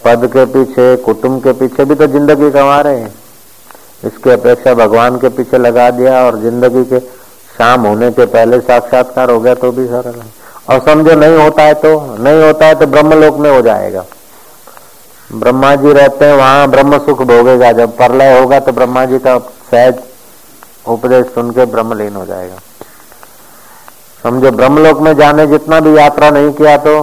[0.04, 3.12] पद के पीछे कुटुंब के पीछे भी तो ज़िंदगी कमा रहे हैं।
[4.04, 7.00] इसकी अपेक्षा भगवान के पीछे लगा दिया और ज़िंदगी के
[7.54, 10.30] शाम होने के पहले साक्षात्कार हो गया तो भी सरल है
[10.70, 14.04] और समझो नहीं होता है तो नहीं होता है तो ब्रह्मलोक में हो जाएगा।
[15.34, 19.38] ब्रह्मा जी रहते हैं वहाँ ब्रह्म सुख भोगेगा। जब परलय होगा तो ब्रह्मा जी का
[19.70, 20.00] सहज
[20.88, 22.56] उपदेश सुन के ब्रह्मलीन हो जाएगा।
[24.24, 26.94] समझो ब्रह्मलोक में जाने जितना भी यात्रा नहीं किया तो,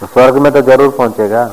[0.00, 1.44] तो स्वर्ग में तो ज़रूर पहुंचेगा।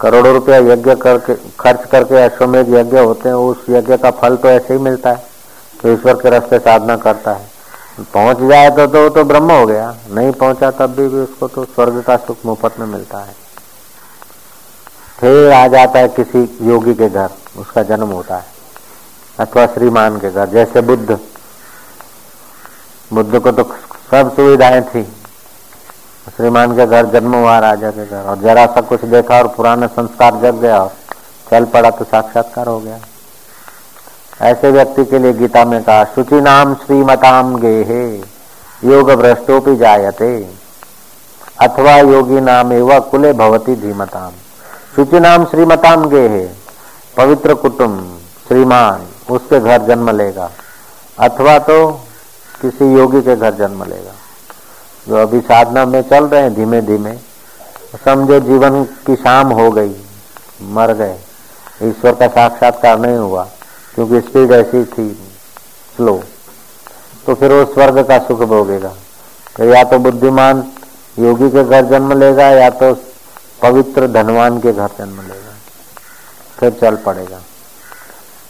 [0.00, 4.48] करोड़ों रुपया यज्ञ करके खर्च करके अश्वमेध यज्ञ होते हैं उस यज्ञ का फल तो
[4.48, 5.28] ऐसे ही मिलता है
[5.82, 7.48] तो ईश्वर के रास्ते साधना करता है।
[8.04, 11.64] पहुँच जाए तो तो, तो ब्रह्म हो गया। नहीं पहुँचा तब भी, भी उसको तो
[11.64, 13.34] स्वर्ग का सुख मुफ़्त में मिलता है।
[15.18, 18.44] फिर आ जाता है किसी योगी के घर उसका जन्म होता है।
[19.38, 21.18] अथवा श्रीमान के घर जैसे बुद्ध।
[23.10, 23.62] बुद्ध को तो
[24.10, 25.06] सब सुविधाएँ थी।
[26.26, 29.86] श्रीमान के घर जन्म हुआ, राजा के घर। और जरा सा कुछ देखा और पुराने
[29.86, 30.92] संस्कार जग गया और
[31.50, 32.98] चल पड़ा तो साक्षात्कार हो गया।
[34.42, 38.04] ऐसे व्यक्ति के लिए गीता में कहा, शुचि नाम श्रीमताम गेहे,
[38.84, 40.30] योग भ्रष्टोपि जायते।
[41.60, 44.32] अथवा योगी नाम एवं कुले भवती धीमताम
[44.96, 46.48] शुचि नाम श्रीमताम गेहे,
[47.16, 48.18] पवित्र कुटुम्ब,
[48.48, 50.50] श्रीमान, उसके घर जन्म लेगा।
[51.18, 51.90] अथवा तो
[52.60, 54.12] किसी योगी के घर जन्म लेगा।
[55.06, 57.12] जो अभी साधना में चल रहे हैं धीमे धीमे,
[58.04, 59.94] समझो जीवन की शाम हो गई,
[60.70, 61.18] मर गए।
[61.80, 63.44] ईश्वर का साक्षात्कार नहीं हुआ,
[63.94, 65.10] क्योंकि स्पीड ऐसी थी
[65.96, 66.22] स्लो
[67.26, 68.92] तो फिर वो स्वर्ग का सुख भोगेगा।
[69.56, 70.64] तो या तो बुद्धिमान
[71.16, 72.94] योगी के घर जन्म लेगा, या तो
[73.62, 75.54] पवित्र धनवान के घर जन्म लेगा।
[76.58, 77.38] फिर चल पड़ेगा।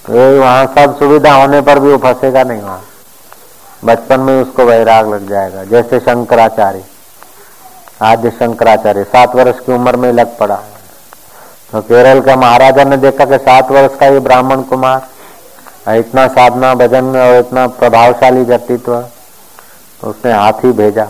[0.05, 2.83] तो वहाँ सब सुविधा होने पर भी वो फंसेगा नहीं वहाँ।
[3.83, 6.85] बचपन में उसको वैराग लग जाएगा। जैसे शंकराचार्य
[8.03, 10.57] आद्य शंकराचार्य, सात वर्ष की उम्र में लग पड़ा।
[11.73, 15.09] तो केरल का महाराजा ने देखा कि सात वर्ष का ये ब्राह्मण कुमार
[15.91, 19.01] इतना साधना भजन में और इतना प्रभावशाली व्यक्तित्व
[20.01, 21.07] तो उसने हाथी भेजा।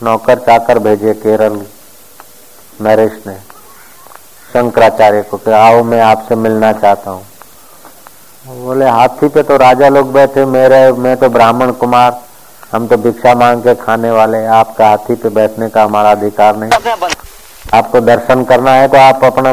[0.00, 1.60] नौकर चाकर भेजे केरल
[2.80, 3.34] नरेश ने,
[4.52, 7.24] शंकराचार्य को कि आओ, मैं आपसे मिलना चाहता हूँ।
[8.44, 12.20] बोले हाथी पे तो राजा लोग बैठे मेरे मैं तो ब्राह्मण कुमार।
[12.72, 16.70] हम तो भिक्षा मांग के खाने वाले आपका हाथी पे बैठने का हमारा अधिकार नहीं।
[17.74, 19.52] आपको दर्शन करना है तो आप अपना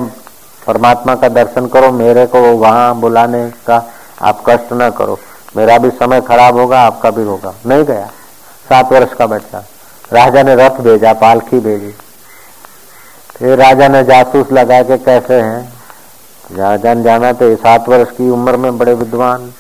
[0.68, 3.84] परमात्मा का दर्शन करो मेरे को वहाँ बुलाने का
[4.22, 5.20] आप कष्ट न करो।
[5.58, 8.06] मेरा भी समय खराब होगा आपका भी होगा। नहीं गया।
[8.66, 9.64] सात वर्ष का बच्चा।
[10.14, 11.94] राजा ने रथ भेजा पालखी भेजी।
[13.36, 15.77] फिर राजा ने जासूस लगा के कैसे हैं?
[16.50, 19.54] राजा ने जाना तो सात वर्ष की उम्र में बड़े विद्वान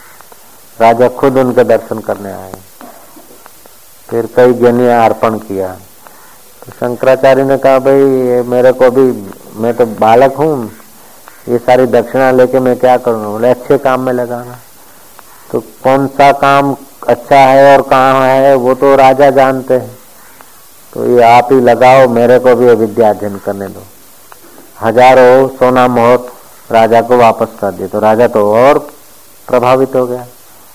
[0.77, 2.53] राजा खुद उनके दर्शन करने आए।
[4.09, 5.67] फिर कई ज्ञानी अर्पण किया।
[6.61, 9.01] तो शंकराचार्य ने कहा, भाई, ये मेरे को भी,
[9.55, 10.71] मैं तो बालक हूँ।
[11.49, 14.57] ये सारी दक्षिणा लेके मैं क्या करूँगा बोले, अच्छे काम में लगाना।
[15.51, 16.75] तो कौन सा काम
[17.07, 19.97] अच्छा है और कहाँ है, वो तो राजा जानते हैं।
[20.93, 23.83] तो ये आप ही लगाओ, मेरे को भी विद्या अध्ययन करने दो।
[24.81, 26.17] हज़ारों सोना मोहर
[26.69, 28.77] राजा को वापस कर दिए तो राजा तो और
[29.47, 30.25] प्रभावित हो गया,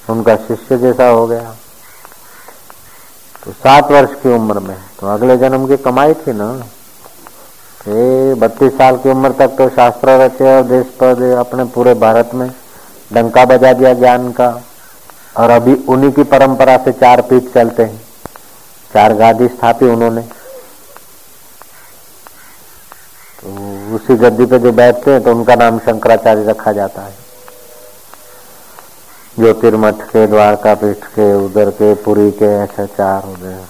[0.09, 1.55] उनका शिष्य जैसा हो गया।
[3.45, 6.53] तो सात वर्ष की उम्र में तो अगले जन्म की कमाई थी ना।
[8.38, 12.51] बत्तीस साल की उम्र तक तो शास्त्र रचे और देश पर अपने पूरे भारत में
[13.11, 14.49] डंका बजा दिया ज्ञान का।
[15.36, 18.01] और अभी उन्हीं की परंपरा से चार पीठ चलते हैं।
[18.90, 20.24] चार गादी स्थापी उन्होंने।
[24.03, 27.14] उसी गद्दी पे जो बैठते हैं तो उनका नाम शंकराचार्य रखा जाता है।
[29.36, 33.64] ज्योतिर्मठ के द्वारका पीठ के, उधर के, पुरी के, ऐसे चार गए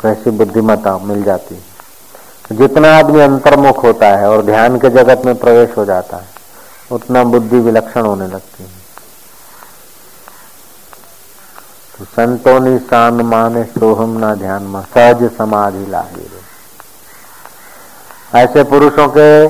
[0.00, 5.34] कैसी बुद्धिमत्ता मिल जाती है। जितना आदमी अंतर्मुख होता है और ध्यान के जगत में
[5.34, 6.28] प्रवेश हो जाता है,
[6.90, 8.73] उतना बुद्धि विलक्षण होने लगती है।
[12.04, 16.26] तो संतोनी शान माने सोहम ना ध्यान में, सहज समाधि लागे
[18.40, 19.48] ऐसे पुरुषों के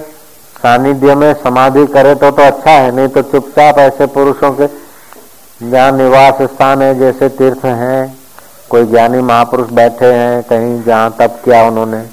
[0.59, 4.67] सानिध्य में समाधि करे तो तो अच्छा है, नहीं तो चुपचाप ऐसे पुरुषों के
[5.61, 8.19] जहाँ निवास स्थान है, जैसे तीर्थ हैं,
[8.71, 12.05] कोई ज्ञानी महापुरुष बैठे हैं, कहीं जहाँ तप किया उन्होंने,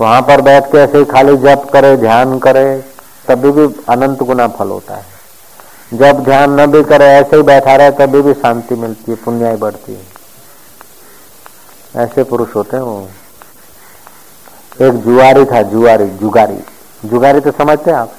[0.00, 2.66] वहाँ पर बैठ के ऐसे ही खाली जप करे, ध्यान करे,
[3.28, 5.11] तभी भी अनंत गुना फल होता है।
[5.94, 9.56] जब ध्यान न भी करे, ऐसे ही बैठा रहे, तभी भी शांति मिलती है पुण्याई
[9.56, 10.06] बढ़ती है।
[11.96, 13.08] ऐसे पुरुष होते हैं वो।
[14.80, 16.58] एक जुआरी था, जुआरी, जुगारी।
[17.04, 18.12] जुगारी तो समझते हैं आप।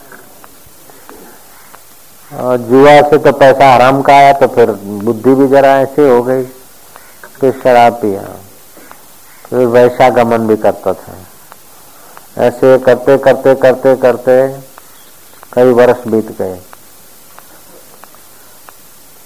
[2.34, 4.71] और जुआ से तो पैसा हराम का आया तो फिर
[5.03, 6.43] बुद्धि भी जरा ऐसे हो गई
[7.39, 8.21] फिर शराब पिया।
[9.45, 11.15] फिर वैसा गमन भी करता था।
[12.38, 14.57] ऐसे करते करते करते करते
[15.53, 16.59] कई वर्ष बीत गए।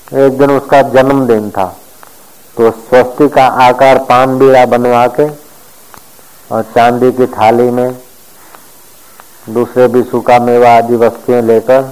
[0.07, 1.65] एक दिन उसका जन्मदिन था।
[2.57, 5.27] तो स्वस्ति का आकार पान बीड़ा बनवा के
[6.51, 7.97] और चांदी की थाली में
[9.49, 11.83] दूसरे भी सूखा मेवा आदि वस्तुएँ लेकर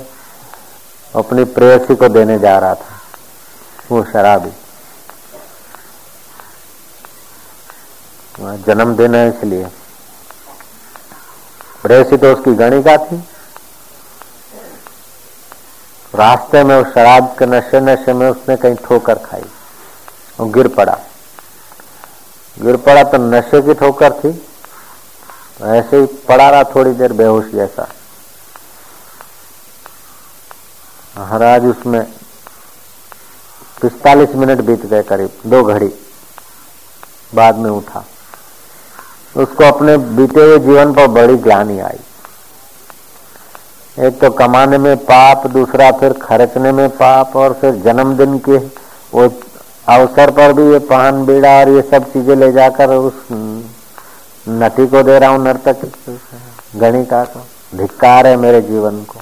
[1.16, 2.99] अपनी प्रेयसी को देने जा रहा था,
[3.91, 4.51] वो शराबी।
[8.63, 9.68] जन्मदिन है इसलिए।
[11.84, 13.24] प्रेयसी तो उसकी गणिका थी।
[16.16, 19.43] रास्ते में उस शराब के नशे नशे में उसने कहीं ठोकर खाई
[20.39, 20.97] और गिर पड़ा।
[22.57, 24.30] गिर पड़ा तो नशे की ठोकर थी
[25.63, 27.88] ऐसे ही पड़ा रहा थोड़ी देर बेहोश जैसा।
[31.18, 32.03] महाराज, उसमें
[33.82, 35.93] पिस्तालीस मिनट बीत गए करीब, दो घड़ी
[37.36, 38.03] बाद में उठा।
[39.36, 41.99] उसको अपने बीते हुए जीवन पर बड़ी ग्लानी आई।
[43.97, 48.57] एक तो कमाने में पाप, दूसरा फिर खर्चने में पाप और फिर जन्मदिन के
[49.13, 49.29] वो
[49.87, 55.03] अवसर पर भी ये पान, बीड़ा और ये सब चीज़ें ले जाकर उस नटी को
[55.03, 55.85] दे रहा हूँ, नर्तक
[56.75, 57.39] गणिका को।
[57.73, 59.19] धिक्कार है मेरे जीवन को।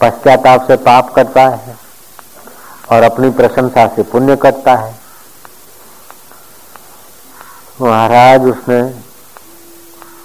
[0.00, 1.76] पश्चाताप से पाप करता है
[2.90, 4.94] और अपनी प्रशंसा से पुण्य करता है।
[7.80, 8.82] महाराज, उसने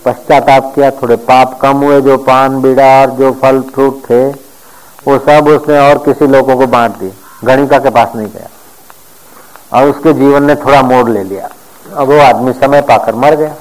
[0.06, 4.28] पश्चाताप किया, थोड़े पाप कम हुए, जो पान, बीड़ा और जो फल, फ्रूट थे,
[5.08, 7.14] वो सब उसने और किसी लोगों को बांट दिए।
[7.46, 8.48] गणिका के पास नहीं गया।
[9.74, 11.50] और उसके जीवन ने थोड़ा मोड़ ले लिया।
[11.94, 13.56] अब वो आदमी समय पाकर मर गया।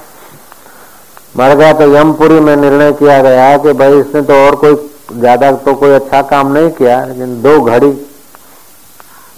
[1.35, 4.75] मर गया तो यमपुरी में निर्णय किया गया कि भाई इसने तो और कोई
[5.13, 7.91] ज़्यादा तो कोई अच्छा काम नहीं किया, लेकिन दो घड़ी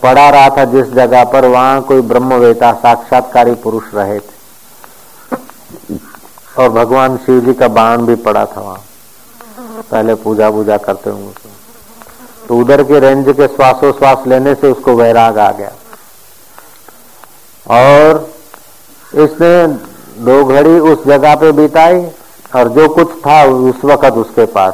[0.04, 4.34] पड़ा रहा था जिस जगह पर वहाँ कोई ब्रह्मवेता साक्षात्कारी पुरुष रहे थे।
[6.58, 8.84] और भगवान शिव जी का बाण भी पड़ा था वहाँ।
[9.92, 11.54] पहले पूजा वूजा करते होंगे
[12.48, 15.72] तो उधर के रेंज के श्वासोश्वास लेने से उसको वैराग आ गया।
[17.66, 18.28] और
[19.16, 19.68] इसने
[20.26, 22.02] दो घड़ी उस जगह पे बिताई
[22.56, 24.74] और जो कुछ था उस वक्त उसके पास।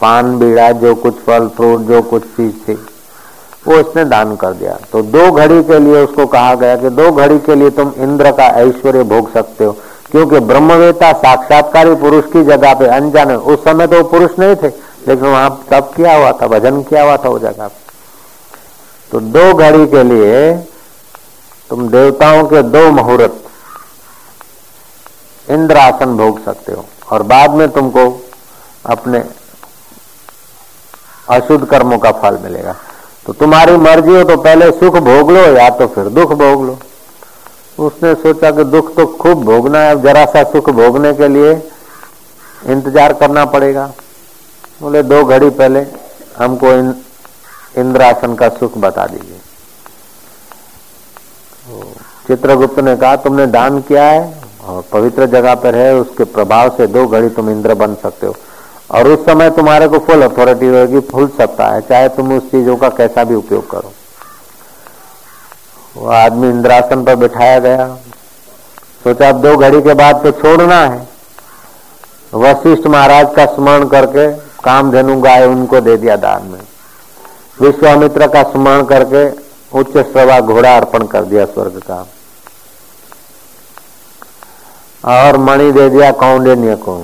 [0.00, 2.74] पान, बीड़ा, जो कुछ फल, फ्रूट, जो कुछ चीज़ थी,
[3.66, 7.10] वो उसने दान कर दिया। तो दो घड़ी के लिए उसको कहा गया कि दो
[7.12, 9.76] घड़ी के लिए तुम इंद्र का ऐश्वर्य भोग सकते हो।
[10.12, 14.68] क्योंकि ब्रह्मवेता साक्षात्कारी पुरुष की जगह पे अनजाने उस समय तो पुरुष नहीं थे,
[15.08, 17.78] लेकिन वहाँ तब किया हुआ था, भजन किया हुआ था वो जगह पे?
[19.10, 20.52] तो दो घड़ी के लिए
[21.70, 23.42] तुम देवताओं के दो मुहूर्त
[25.46, 28.04] इंद्र आसन भोग सकते हो, और बाद में तुमको
[28.86, 29.22] अपने
[31.28, 32.74] अशुद्ध कर्मों का फल मिलेगा।
[33.26, 36.78] तो तुम्हारी मर्ज़ी हो तो पहले सुख भोग लो, या तो फिर दुख भोग लो।
[37.80, 41.52] उसने सोचा कि दुख तो खूब भोगना है जरा सा सुख भोगने के लिए
[42.66, 43.86] इंतज़ार करना पड़ेगा।
[44.80, 45.80] बोले दो घड़ी पहले
[46.38, 46.94] हमको इन,
[47.78, 49.38] इंद्रासन का सुख बता दीजिए।
[51.60, 51.92] तो
[52.26, 54.22] चित्रगुप्त ने कहा तुमने दान किया है
[54.62, 58.34] और पवित्र जगह पर है उसके प्रभाव से दो घड़ी तुम इंद्र बन सकते हो।
[58.90, 62.76] और उस समय तुम्हारे को फुल अथॉरिटी रहेगी फुल सकता है चाहे तुम उस चीज़ों
[62.76, 63.92] का कैसा भी उपयोग करो।
[65.96, 67.86] वो आदमी इंद्रासन पर बिठाया गया।
[69.04, 71.08] सोचा अब दो घड़ी के बाद तो छोड़ना है।
[72.34, 74.30] वशिष्ठ महाराज का स्मरण करके
[74.64, 76.60] काम धेनु गाय उनको दे दिया दान में।
[77.60, 79.28] विश्वामित्र का स्मरण करके
[79.78, 82.06] उच्च सभा घोड़ा अर्पण कर दिया स्वर्ग का।
[85.04, 86.96] और मणि दे दिया कौंडिन्य को।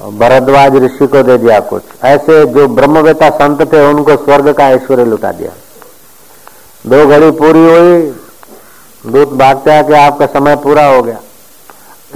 [0.00, 5.04] भरद्वाज ऋषि को दे दिया कुछ। ऐसे जो ब्रह्मवेता संत थे, उनको स्वर्ग का ऐश्वर्य
[5.04, 5.50] लुटा दिया।
[6.84, 8.00] दो घड़ी पूरी हुई,
[9.04, 11.18] दूत भागते हैं कि आपका समय पूरा हो गया।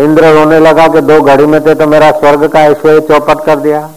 [0.00, 3.56] इंद्र रोने लगा कि दो घड़ी में थे तो मेरा स्वर्ग का ऐश्वर्य चौपट कर
[3.56, 3.88] दिया।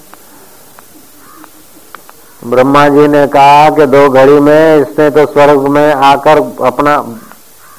[2.43, 6.97] ब्रह्मा जी ने कहा कि दो घड़ी में इसने तो स्वर्ग में आकर अपना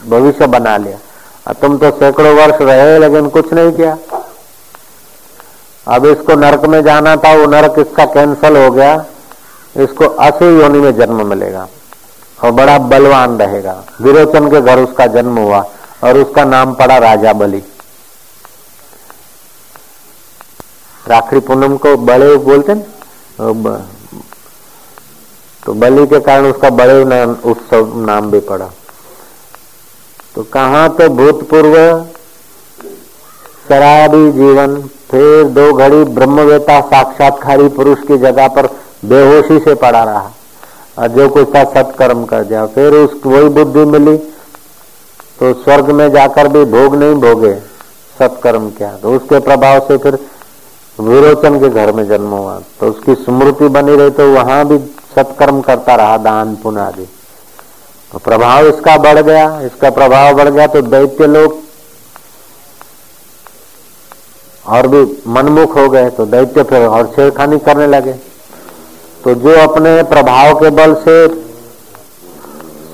[0.09, 3.96] भविष्य बना लिया। तुम तो सैकड़ों वर्ष रहे, लेकिन कुछ नहीं किया।
[5.89, 8.95] अब इसको नरक में जाना था, वो नरक इसका कैंसल हो गया।
[9.76, 11.66] इसको असुर योनि में जन्म मिलेगा।
[12.39, 15.64] और बड़ा बलवान रहेगा। विरोचन के घर उसका जन्म हुआ
[16.05, 17.62] और उसका नाम पड़ा राजा बलि।
[21.05, 22.82] राखड़ी पूनम को बड़े बोलते न?
[25.62, 28.70] तो बलि के कारण उसका बड़े उत्सव नाम भी पड़ा।
[30.34, 31.74] तो कहा तो भूतपूर्व
[33.68, 34.76] शराबी जीवन
[35.11, 38.66] फिर दो घड़ी ब्रह्मवेता साक्षात्कारी पुरुष की जगह पर
[39.04, 40.30] बेहोशी से पड़ा रहा।
[40.98, 44.16] और जो कुछ था सत्कर्म कर दिया। फिर उस वही बुद्धि मिली
[45.38, 47.54] तो स्वर्ग में जाकर भी भोग नहीं भोगे,
[48.16, 50.18] सत्कर्म क्या। तो उसके प्रभाव से फिर
[50.98, 54.78] विरोचन के घर में जन्म हुआ। तो उसकी स्मृति बनी रही तो वहाँ भी
[55.14, 57.06] सत्कर्म करता रहा दान पुण्य आदि
[58.12, 61.56] तो प्रभाव इसका बढ़ गया। इसका प्रभाव बढ़ गया तो दैत्य लोग
[64.68, 68.12] और भी मनमुख हो गए तो दैत्य फिर और छेड़खानी करने लगे।
[69.24, 71.16] तो जो अपने प्रभाव के बल से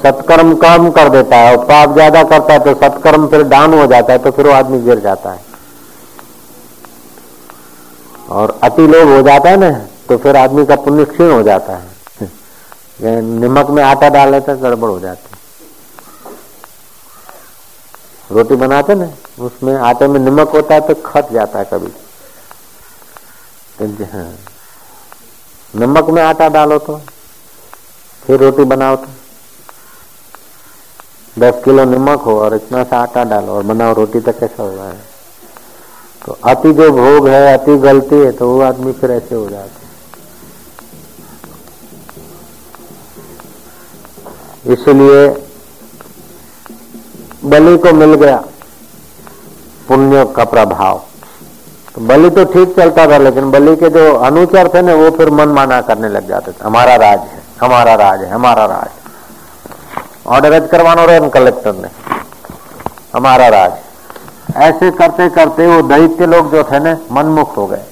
[0.03, 3.87] सत्कर्म कम कर देता है, और पाप ज़्यादा करता है तो सत्कर्म फिर डाउन हो
[3.87, 5.41] जाता है तो फिर वो आदमी गिर जाता है।
[8.31, 9.71] और अति लोभ हो जाता है ना
[10.09, 12.31] तो फिर आदमी का पुण्य क्षीण हो जाता है।
[13.23, 15.34] निमक में आटा डाल लेता है, गड़बड़ हो जाती
[18.35, 19.09] रोटी बनाते ना,
[19.41, 21.91] उसमें आटे में नमक होता है तो खट जाता है कभी।
[24.05, 24.31] हाँ
[25.75, 26.97] नमक में आटा डालो तो
[28.23, 29.09] फिर रोटी बनाओ तो।
[31.37, 34.85] दस किलो नमक हो और इतना सा आटा डालो और बनाओ, रोटी तो कैसा होगा
[34.85, 34.99] है
[36.27, 39.83] तो अति जो भोग है, अति गलती है तो वो आदमी फिर ऐसे हो जाते
[44.73, 45.44] इसलिए
[47.45, 48.37] बलि को मिल गया।
[49.89, 51.03] पुण्य का प्रभाव।
[51.95, 55.31] तो बलि तो ठीक चलता था, लेकिन बलि के जो अनुचर थे ना, वो फिर
[55.31, 58.89] मन माना करने लग जाते थे। हमारा राज है, हमारा राज है, हमारा राज
[60.27, 61.89] ऑर्डर करवाना रहे कलेक्टर ने।
[63.15, 63.73] हमारा राज
[64.57, 67.85] ऐसे करते करते वो दैत्य लोग जो थे ना, मनमुक्त हो गए।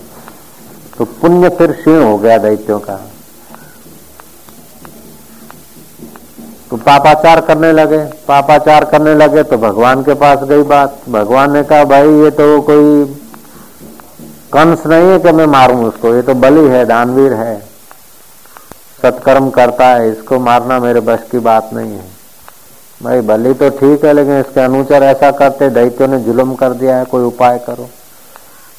[0.98, 3.00] तो पुण्य फिर क्षीण हो गया दैत्यों का।
[6.72, 7.98] तो पापाचार करने लगे।
[8.28, 12.60] पापाचार करने लगे तो भगवान के पास गई बात। भगवान ने कहा, भाई, ये तो
[12.60, 13.04] कोई
[14.52, 17.58] कंस नहीं है कि मैं मारूं उसको। ये तो बलि है, दानवीर है।
[19.02, 22.04] सत्कर्म करता है, इसको मारना मेरे बस की बात नहीं है।
[23.02, 26.96] भाई, बलि तो ठीक है, लेकिन इसके अनुचर ऐसा करते, दैत्यों ने जुलम कर दिया
[26.96, 27.88] है, कोई उपाय करो।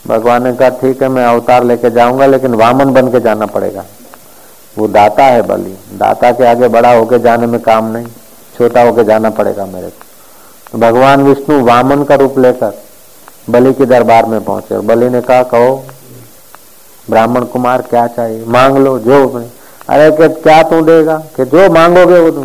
[0.08, 3.86] भगवान ने कहा, ठीक है, मैं अवतार लेके जाऊँगा, लेकिन वामन बन के जाना पड़ेगा।
[4.78, 8.06] वो दाता है बलि। दाता के आगे बड़ा होके जाने में काम नहीं।
[8.58, 10.04] छोटा होके जाना पड़ेगा मेरे को।
[10.72, 12.82] तो भगवान विष्णु वामन का रूप लेकर
[13.50, 15.86] बलि के दरबार में पहुँचे और बलि ने कहा, कहो,
[17.10, 18.46] ब्राह्मण कुमार, क्या चाहिए?
[18.46, 19.46] मांग लो, जो
[19.90, 21.18] अरे कि क्या तू देगा?
[21.18, 22.44] कि जो मांगोगे वो तुम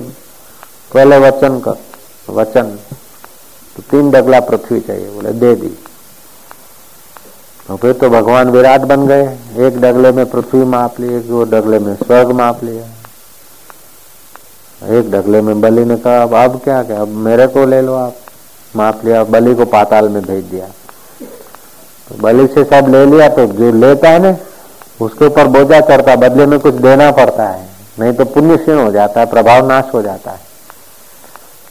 [0.94, 1.78] पहले वचन कर।
[2.30, 2.78] वचन।
[3.76, 5.84] तो तीन डगला पृथ्वी चाहिए, बोले, दे दी।
[7.68, 9.24] तो फिर तो भगवान विराट बन गए।
[9.66, 12.84] एक डगले में पृथ्वी माप ली, एक डगले में स्वर्ग माप लिया।
[14.98, 17.94] एक डगले में बलि ने कहा, अब अब क्या क्या अब मेरे को ले लो
[17.94, 18.14] आप।
[18.76, 20.66] माप लिया, बलि को पाताल में भेज दिया।
[22.08, 24.36] तो बलि से सब ले लिया तो जो लेता है ना,
[25.00, 27.68] उसके ऊपर बोझा चढ़ता बदले में कुछ देना पड़ता है।
[28.00, 30.40] नहीं तो पुण्य क्षीण हो जाता है, प्रभाव नाश हो जाता है।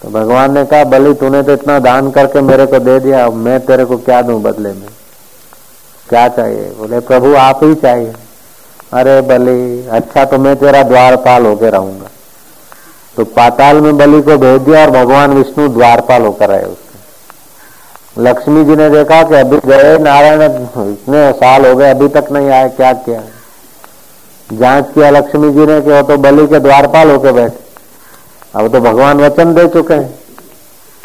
[0.02, 3.34] तो भगवान ने कहा, बलि, तूने तो इतना दान करके मेरे को दे दिया, अब
[3.34, 4.88] मैं तेरे को क्या दू बदले में?
[6.10, 6.70] क्या चाहिए?
[6.78, 8.14] बोले, प्रभु, आप ही चाहिए।
[8.94, 12.10] अरे बलि अच्छा तो मैं तेरा द्वारपाल होकर रहूँगा।
[13.18, 18.64] तो पाताल में बलि को भेज दिया और भगवान विष्णु द्वारपाल होकर रहे उसके। लक्ष्मी
[18.66, 22.70] जी ने देखा कि अभी गए, नारायण इतने साल हो गए, अभी तक नहीं आए,
[22.70, 23.22] क्या किया?
[24.50, 27.66] जाँच किया लक्ष्मी जी ने कि वो तो बलि के द्वारपाल होके बैठे।
[28.56, 30.20] अब तो भगवान वचन दे चुके हैं।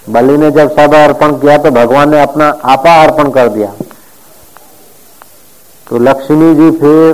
[0.08, 3.72] बलि ने जब सब अर्पण किया तो भगवान ने अपना आपा अर्पण कर दिया।
[5.92, 7.12] तो लक्ष्मी जी फिर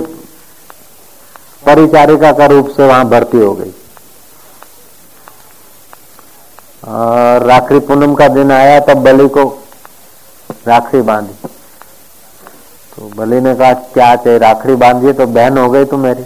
[1.65, 3.71] परिचारिका का रूप से वहाँ भर्ती हो गई।
[6.87, 9.63] और राखी पूनम का दिन आया, तब बलि को
[10.67, 11.47] राखड़ी बांधी।
[12.95, 14.39] तो बलि ने कहा, क्या चाहिए?
[14.39, 16.23] राखड़ी बांधिए तो बहन हो गई तो मेरी।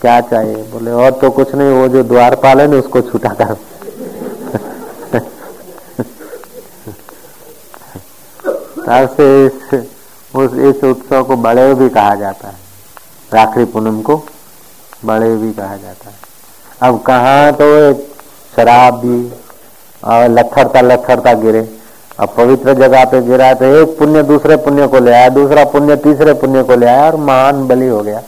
[0.00, 0.56] क्या चाहिए?
[0.56, 3.56] बोले, और तो कुछ नहीं, वो जो द्वारपाल है ना, उसको छूटा कर
[9.06, 9.93] से
[10.34, 12.56] उस इस उत्सव को बड़े भी कहा जाता है।
[13.32, 14.16] राखड़ी पूनम को
[15.04, 16.16] बड़े भी कहा जाता है।
[16.82, 17.94] अब कहा तो
[18.56, 19.32] शराब भी
[20.02, 21.68] और लथड़ता लथड़ता गिरे।
[22.20, 25.96] अब पवित्र जगह पे गिरा तो एक पुण्य दूसरे पुण्य को ले आया, दूसरा पुण्य
[25.96, 28.22] तीसरे पुण्य को ले आया और महान बलि हो गया।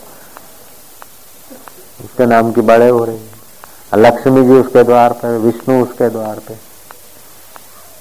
[2.05, 6.39] उसके नाम की बड़े हो रही है। लक्ष्मी जी उसके द्वार पे, विष्णु उसके द्वार
[6.39, 6.55] पे।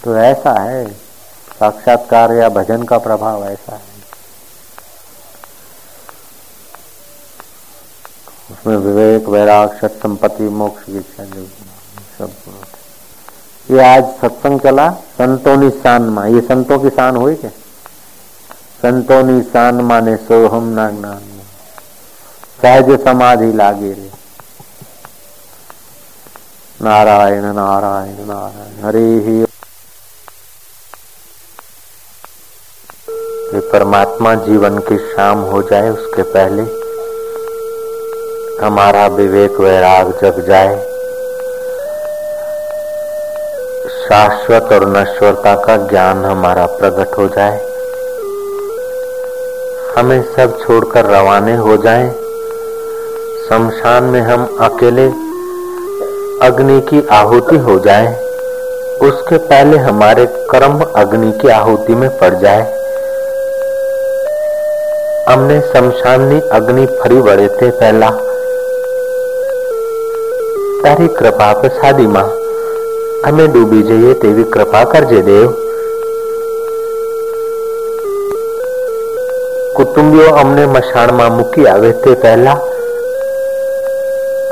[0.03, 0.87] तो ऐसा है,
[1.59, 3.94] साक्षात्कार या भजन का प्रभाव ऐसा है।
[8.65, 11.23] उसमें विवेक, वैराग सत संपत्ति मोक्ष की इच्छा
[12.17, 12.31] सब
[13.71, 17.49] ये आज सत्संग चला संतों निशान मा ये संतों की शान हुई क्या?
[18.81, 21.03] संतों निशान माने सोहम नाग
[22.61, 24.09] सहज समाधि लागे रे।
[26.81, 29.45] नारायण नारायण नारायण, हरे ही।
[33.71, 36.84] परमात्मा जीवन की शाम हो जाए उसके पहले।
[38.61, 40.75] हमारा विवेक वैराग जग जाए।
[43.89, 47.57] शाश्वत और नश्वरता का ज्ञान हमारा प्रकट हो जाए।
[49.97, 52.09] हमें सब छोड़कर रवाने हो जाएँ,
[53.49, 55.07] शमशान में हम अकेले
[56.41, 58.15] अग्नि की आहुति हो जाएँ,
[59.01, 62.63] उसके पहले हमारे कर्म अग्नि की आहुति में पड़ जाए।
[65.29, 68.11] हमने शमशानी अग्नि फरी बड़े थे पहला।
[70.85, 72.33] તારી કૃપા પ્રસાદીમાં.
[73.27, 75.53] અમે ડૂબી જઈએ તેવી કૃપા કરજે, દેવ.
[79.75, 82.59] કુટુંબીઓ અમને મશાણમાં મૂકી આવે તે પહેલા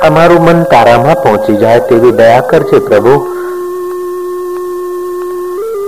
[0.07, 3.15] અમારું મન તારામાં પહોંચી જાય તેવી દયા કરજે, પ્રભુ.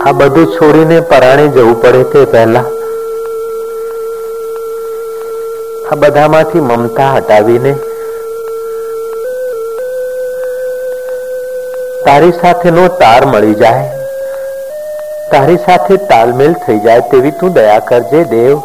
[0.05, 2.65] આ બધું છોડીને પરાણે જવું પડે તે પહેલા
[5.91, 7.75] આ બધામાંથી મમતા હટાવીને
[12.05, 13.85] તારી સાથેનો તાર મળી જાય.
[15.31, 18.59] તારી સાથે તાલમેલ થઈ જાય તેવી તું દયા કરજે દેવ.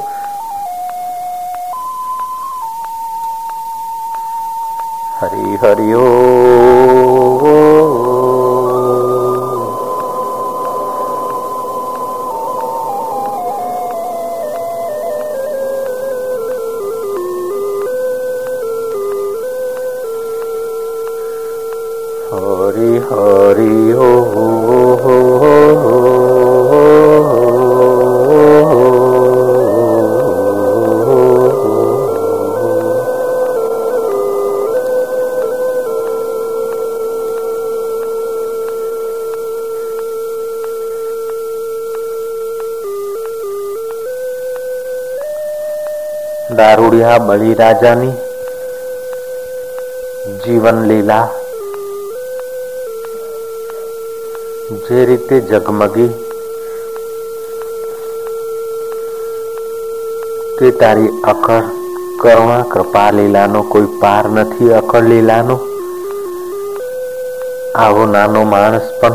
[5.21, 6.80] હરી હરિયો
[46.57, 48.13] દારૂડિયા બલિરાજાની
[50.45, 51.29] જીવન લીલા.
[54.71, 56.09] જે રીતે જગમગી
[60.59, 61.63] તે તારી અકળ
[62.21, 65.61] કરુણા, કૃપા લીલાનો કોઈ પાર નથી અખર લીલાનો.
[67.75, 69.13] આવો નાનો માણસ પણ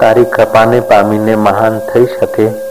[0.00, 2.67] તારી કૃપાને પામીને મહાન થઈ શકે.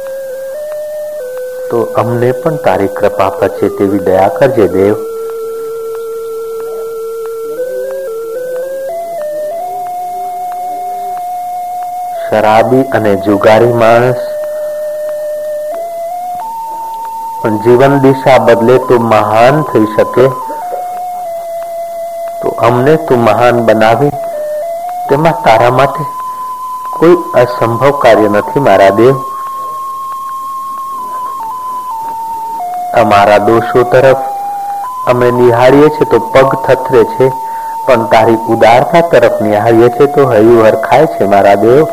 [1.71, 4.95] તો અમને પણ તારી કૃપા પછે તેવી દયા કરજે, દેવ.
[12.29, 14.15] શરાબી અને જુગારી માણસ.
[17.63, 20.27] જીવન દિશા બદલે તો મહાન થઈ શકે.
[22.41, 24.09] તો અમને તું મહાન બનાવી.
[25.09, 26.03] તેમાં તારા માટે
[26.99, 29.36] કોઈ અસંભવ કાર્ય નથી મારા, દેવ.
[32.93, 34.21] અમારા દોષો તરફ
[35.07, 37.27] અમે નિહાળીએ છીએ તો પગ થથરે છે,
[37.87, 41.87] પણ તારી ઉદારતા તરફ નિહાળીએ છીએ તો હૈયું હરખાય છે, મારા દેવ.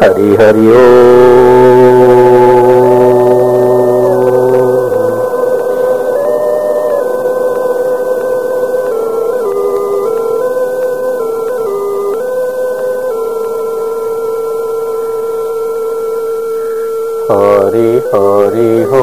[0.00, 0.28] હરિ
[18.14, 19.02] হরি হো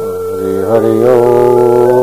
[0.00, 1.93] हरि हरि ओ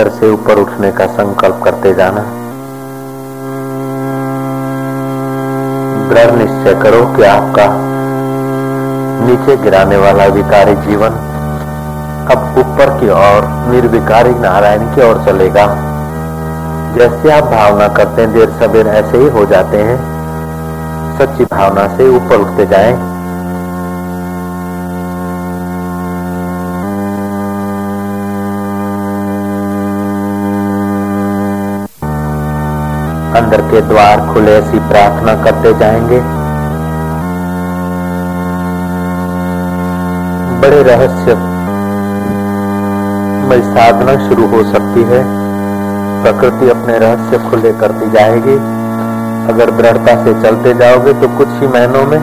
[0.00, 2.20] भीतर से ऊपर उठने का संकल्प करते जाना।
[6.08, 7.66] दृढ़ निश्चय करो कि आपका
[9.26, 11.18] नीचे गिराने वाला विकारी जीवन
[12.30, 15.66] अब ऊपर की ओर, निर्विकारी नारायण की ओर चलेगा।
[16.96, 19.98] जैसे आप भावना करते हैं, देर सबेर ऐसे ही हो जाते हैं।
[21.18, 23.19] सच्ची भावना से ऊपर उठते जाएँ।
[33.50, 36.18] अंदर के द्वार खुले ऐसी प्रार्थना करते जाएँगे।
[40.60, 41.34] बड़े रहस्य
[43.48, 45.22] में साधना शुरू हो सकती है।
[46.22, 48.56] प्रकृति अपने रहस्य खुले करती जाएगी।
[49.52, 52.20] अगर दृढ़ता से चलते जाओगे तो कुछ ही महीनों में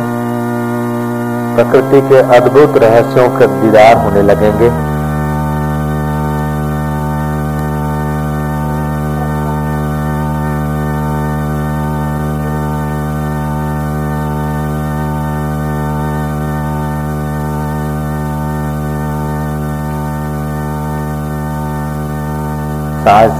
[1.56, 4.87] प्रकृति के अद्भुत रहस्यों के दीदार होने लगेंगे।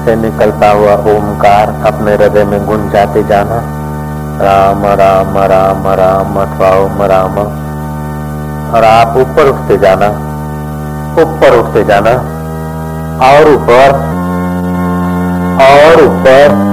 [0.08, 3.56] से निकलता हुआ ओमकार अपने हृदय में गुन जाते जाना।
[4.42, 7.36] राम राम राम राम अथवा ओम राम
[8.70, 10.08] और आप ऊपर उठते जाना,
[11.22, 12.14] ऊपर उठते जाना,
[13.28, 14.00] और ऊपर
[15.66, 16.67] और ऊपर।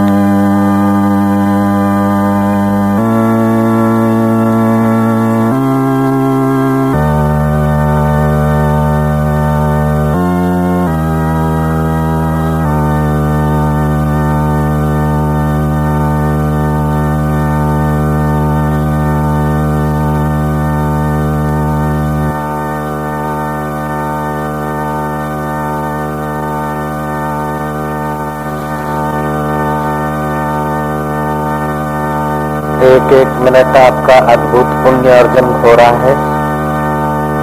[34.29, 36.15] अद्भुत पुण्य अर्जन हो रहा है।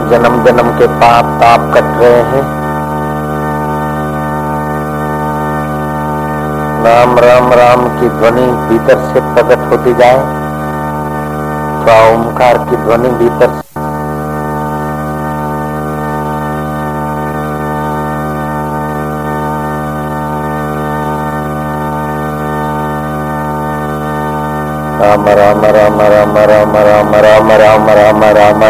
[0.10, 2.62] जन्म जन्म के पाप ताप कट रहे हैं।
[6.86, 10.42] राम राम राम की ध्वनि भीतर से प्रकट होती जाए।
[11.82, 13.51] तो ओंकार की ध्वनि भीतर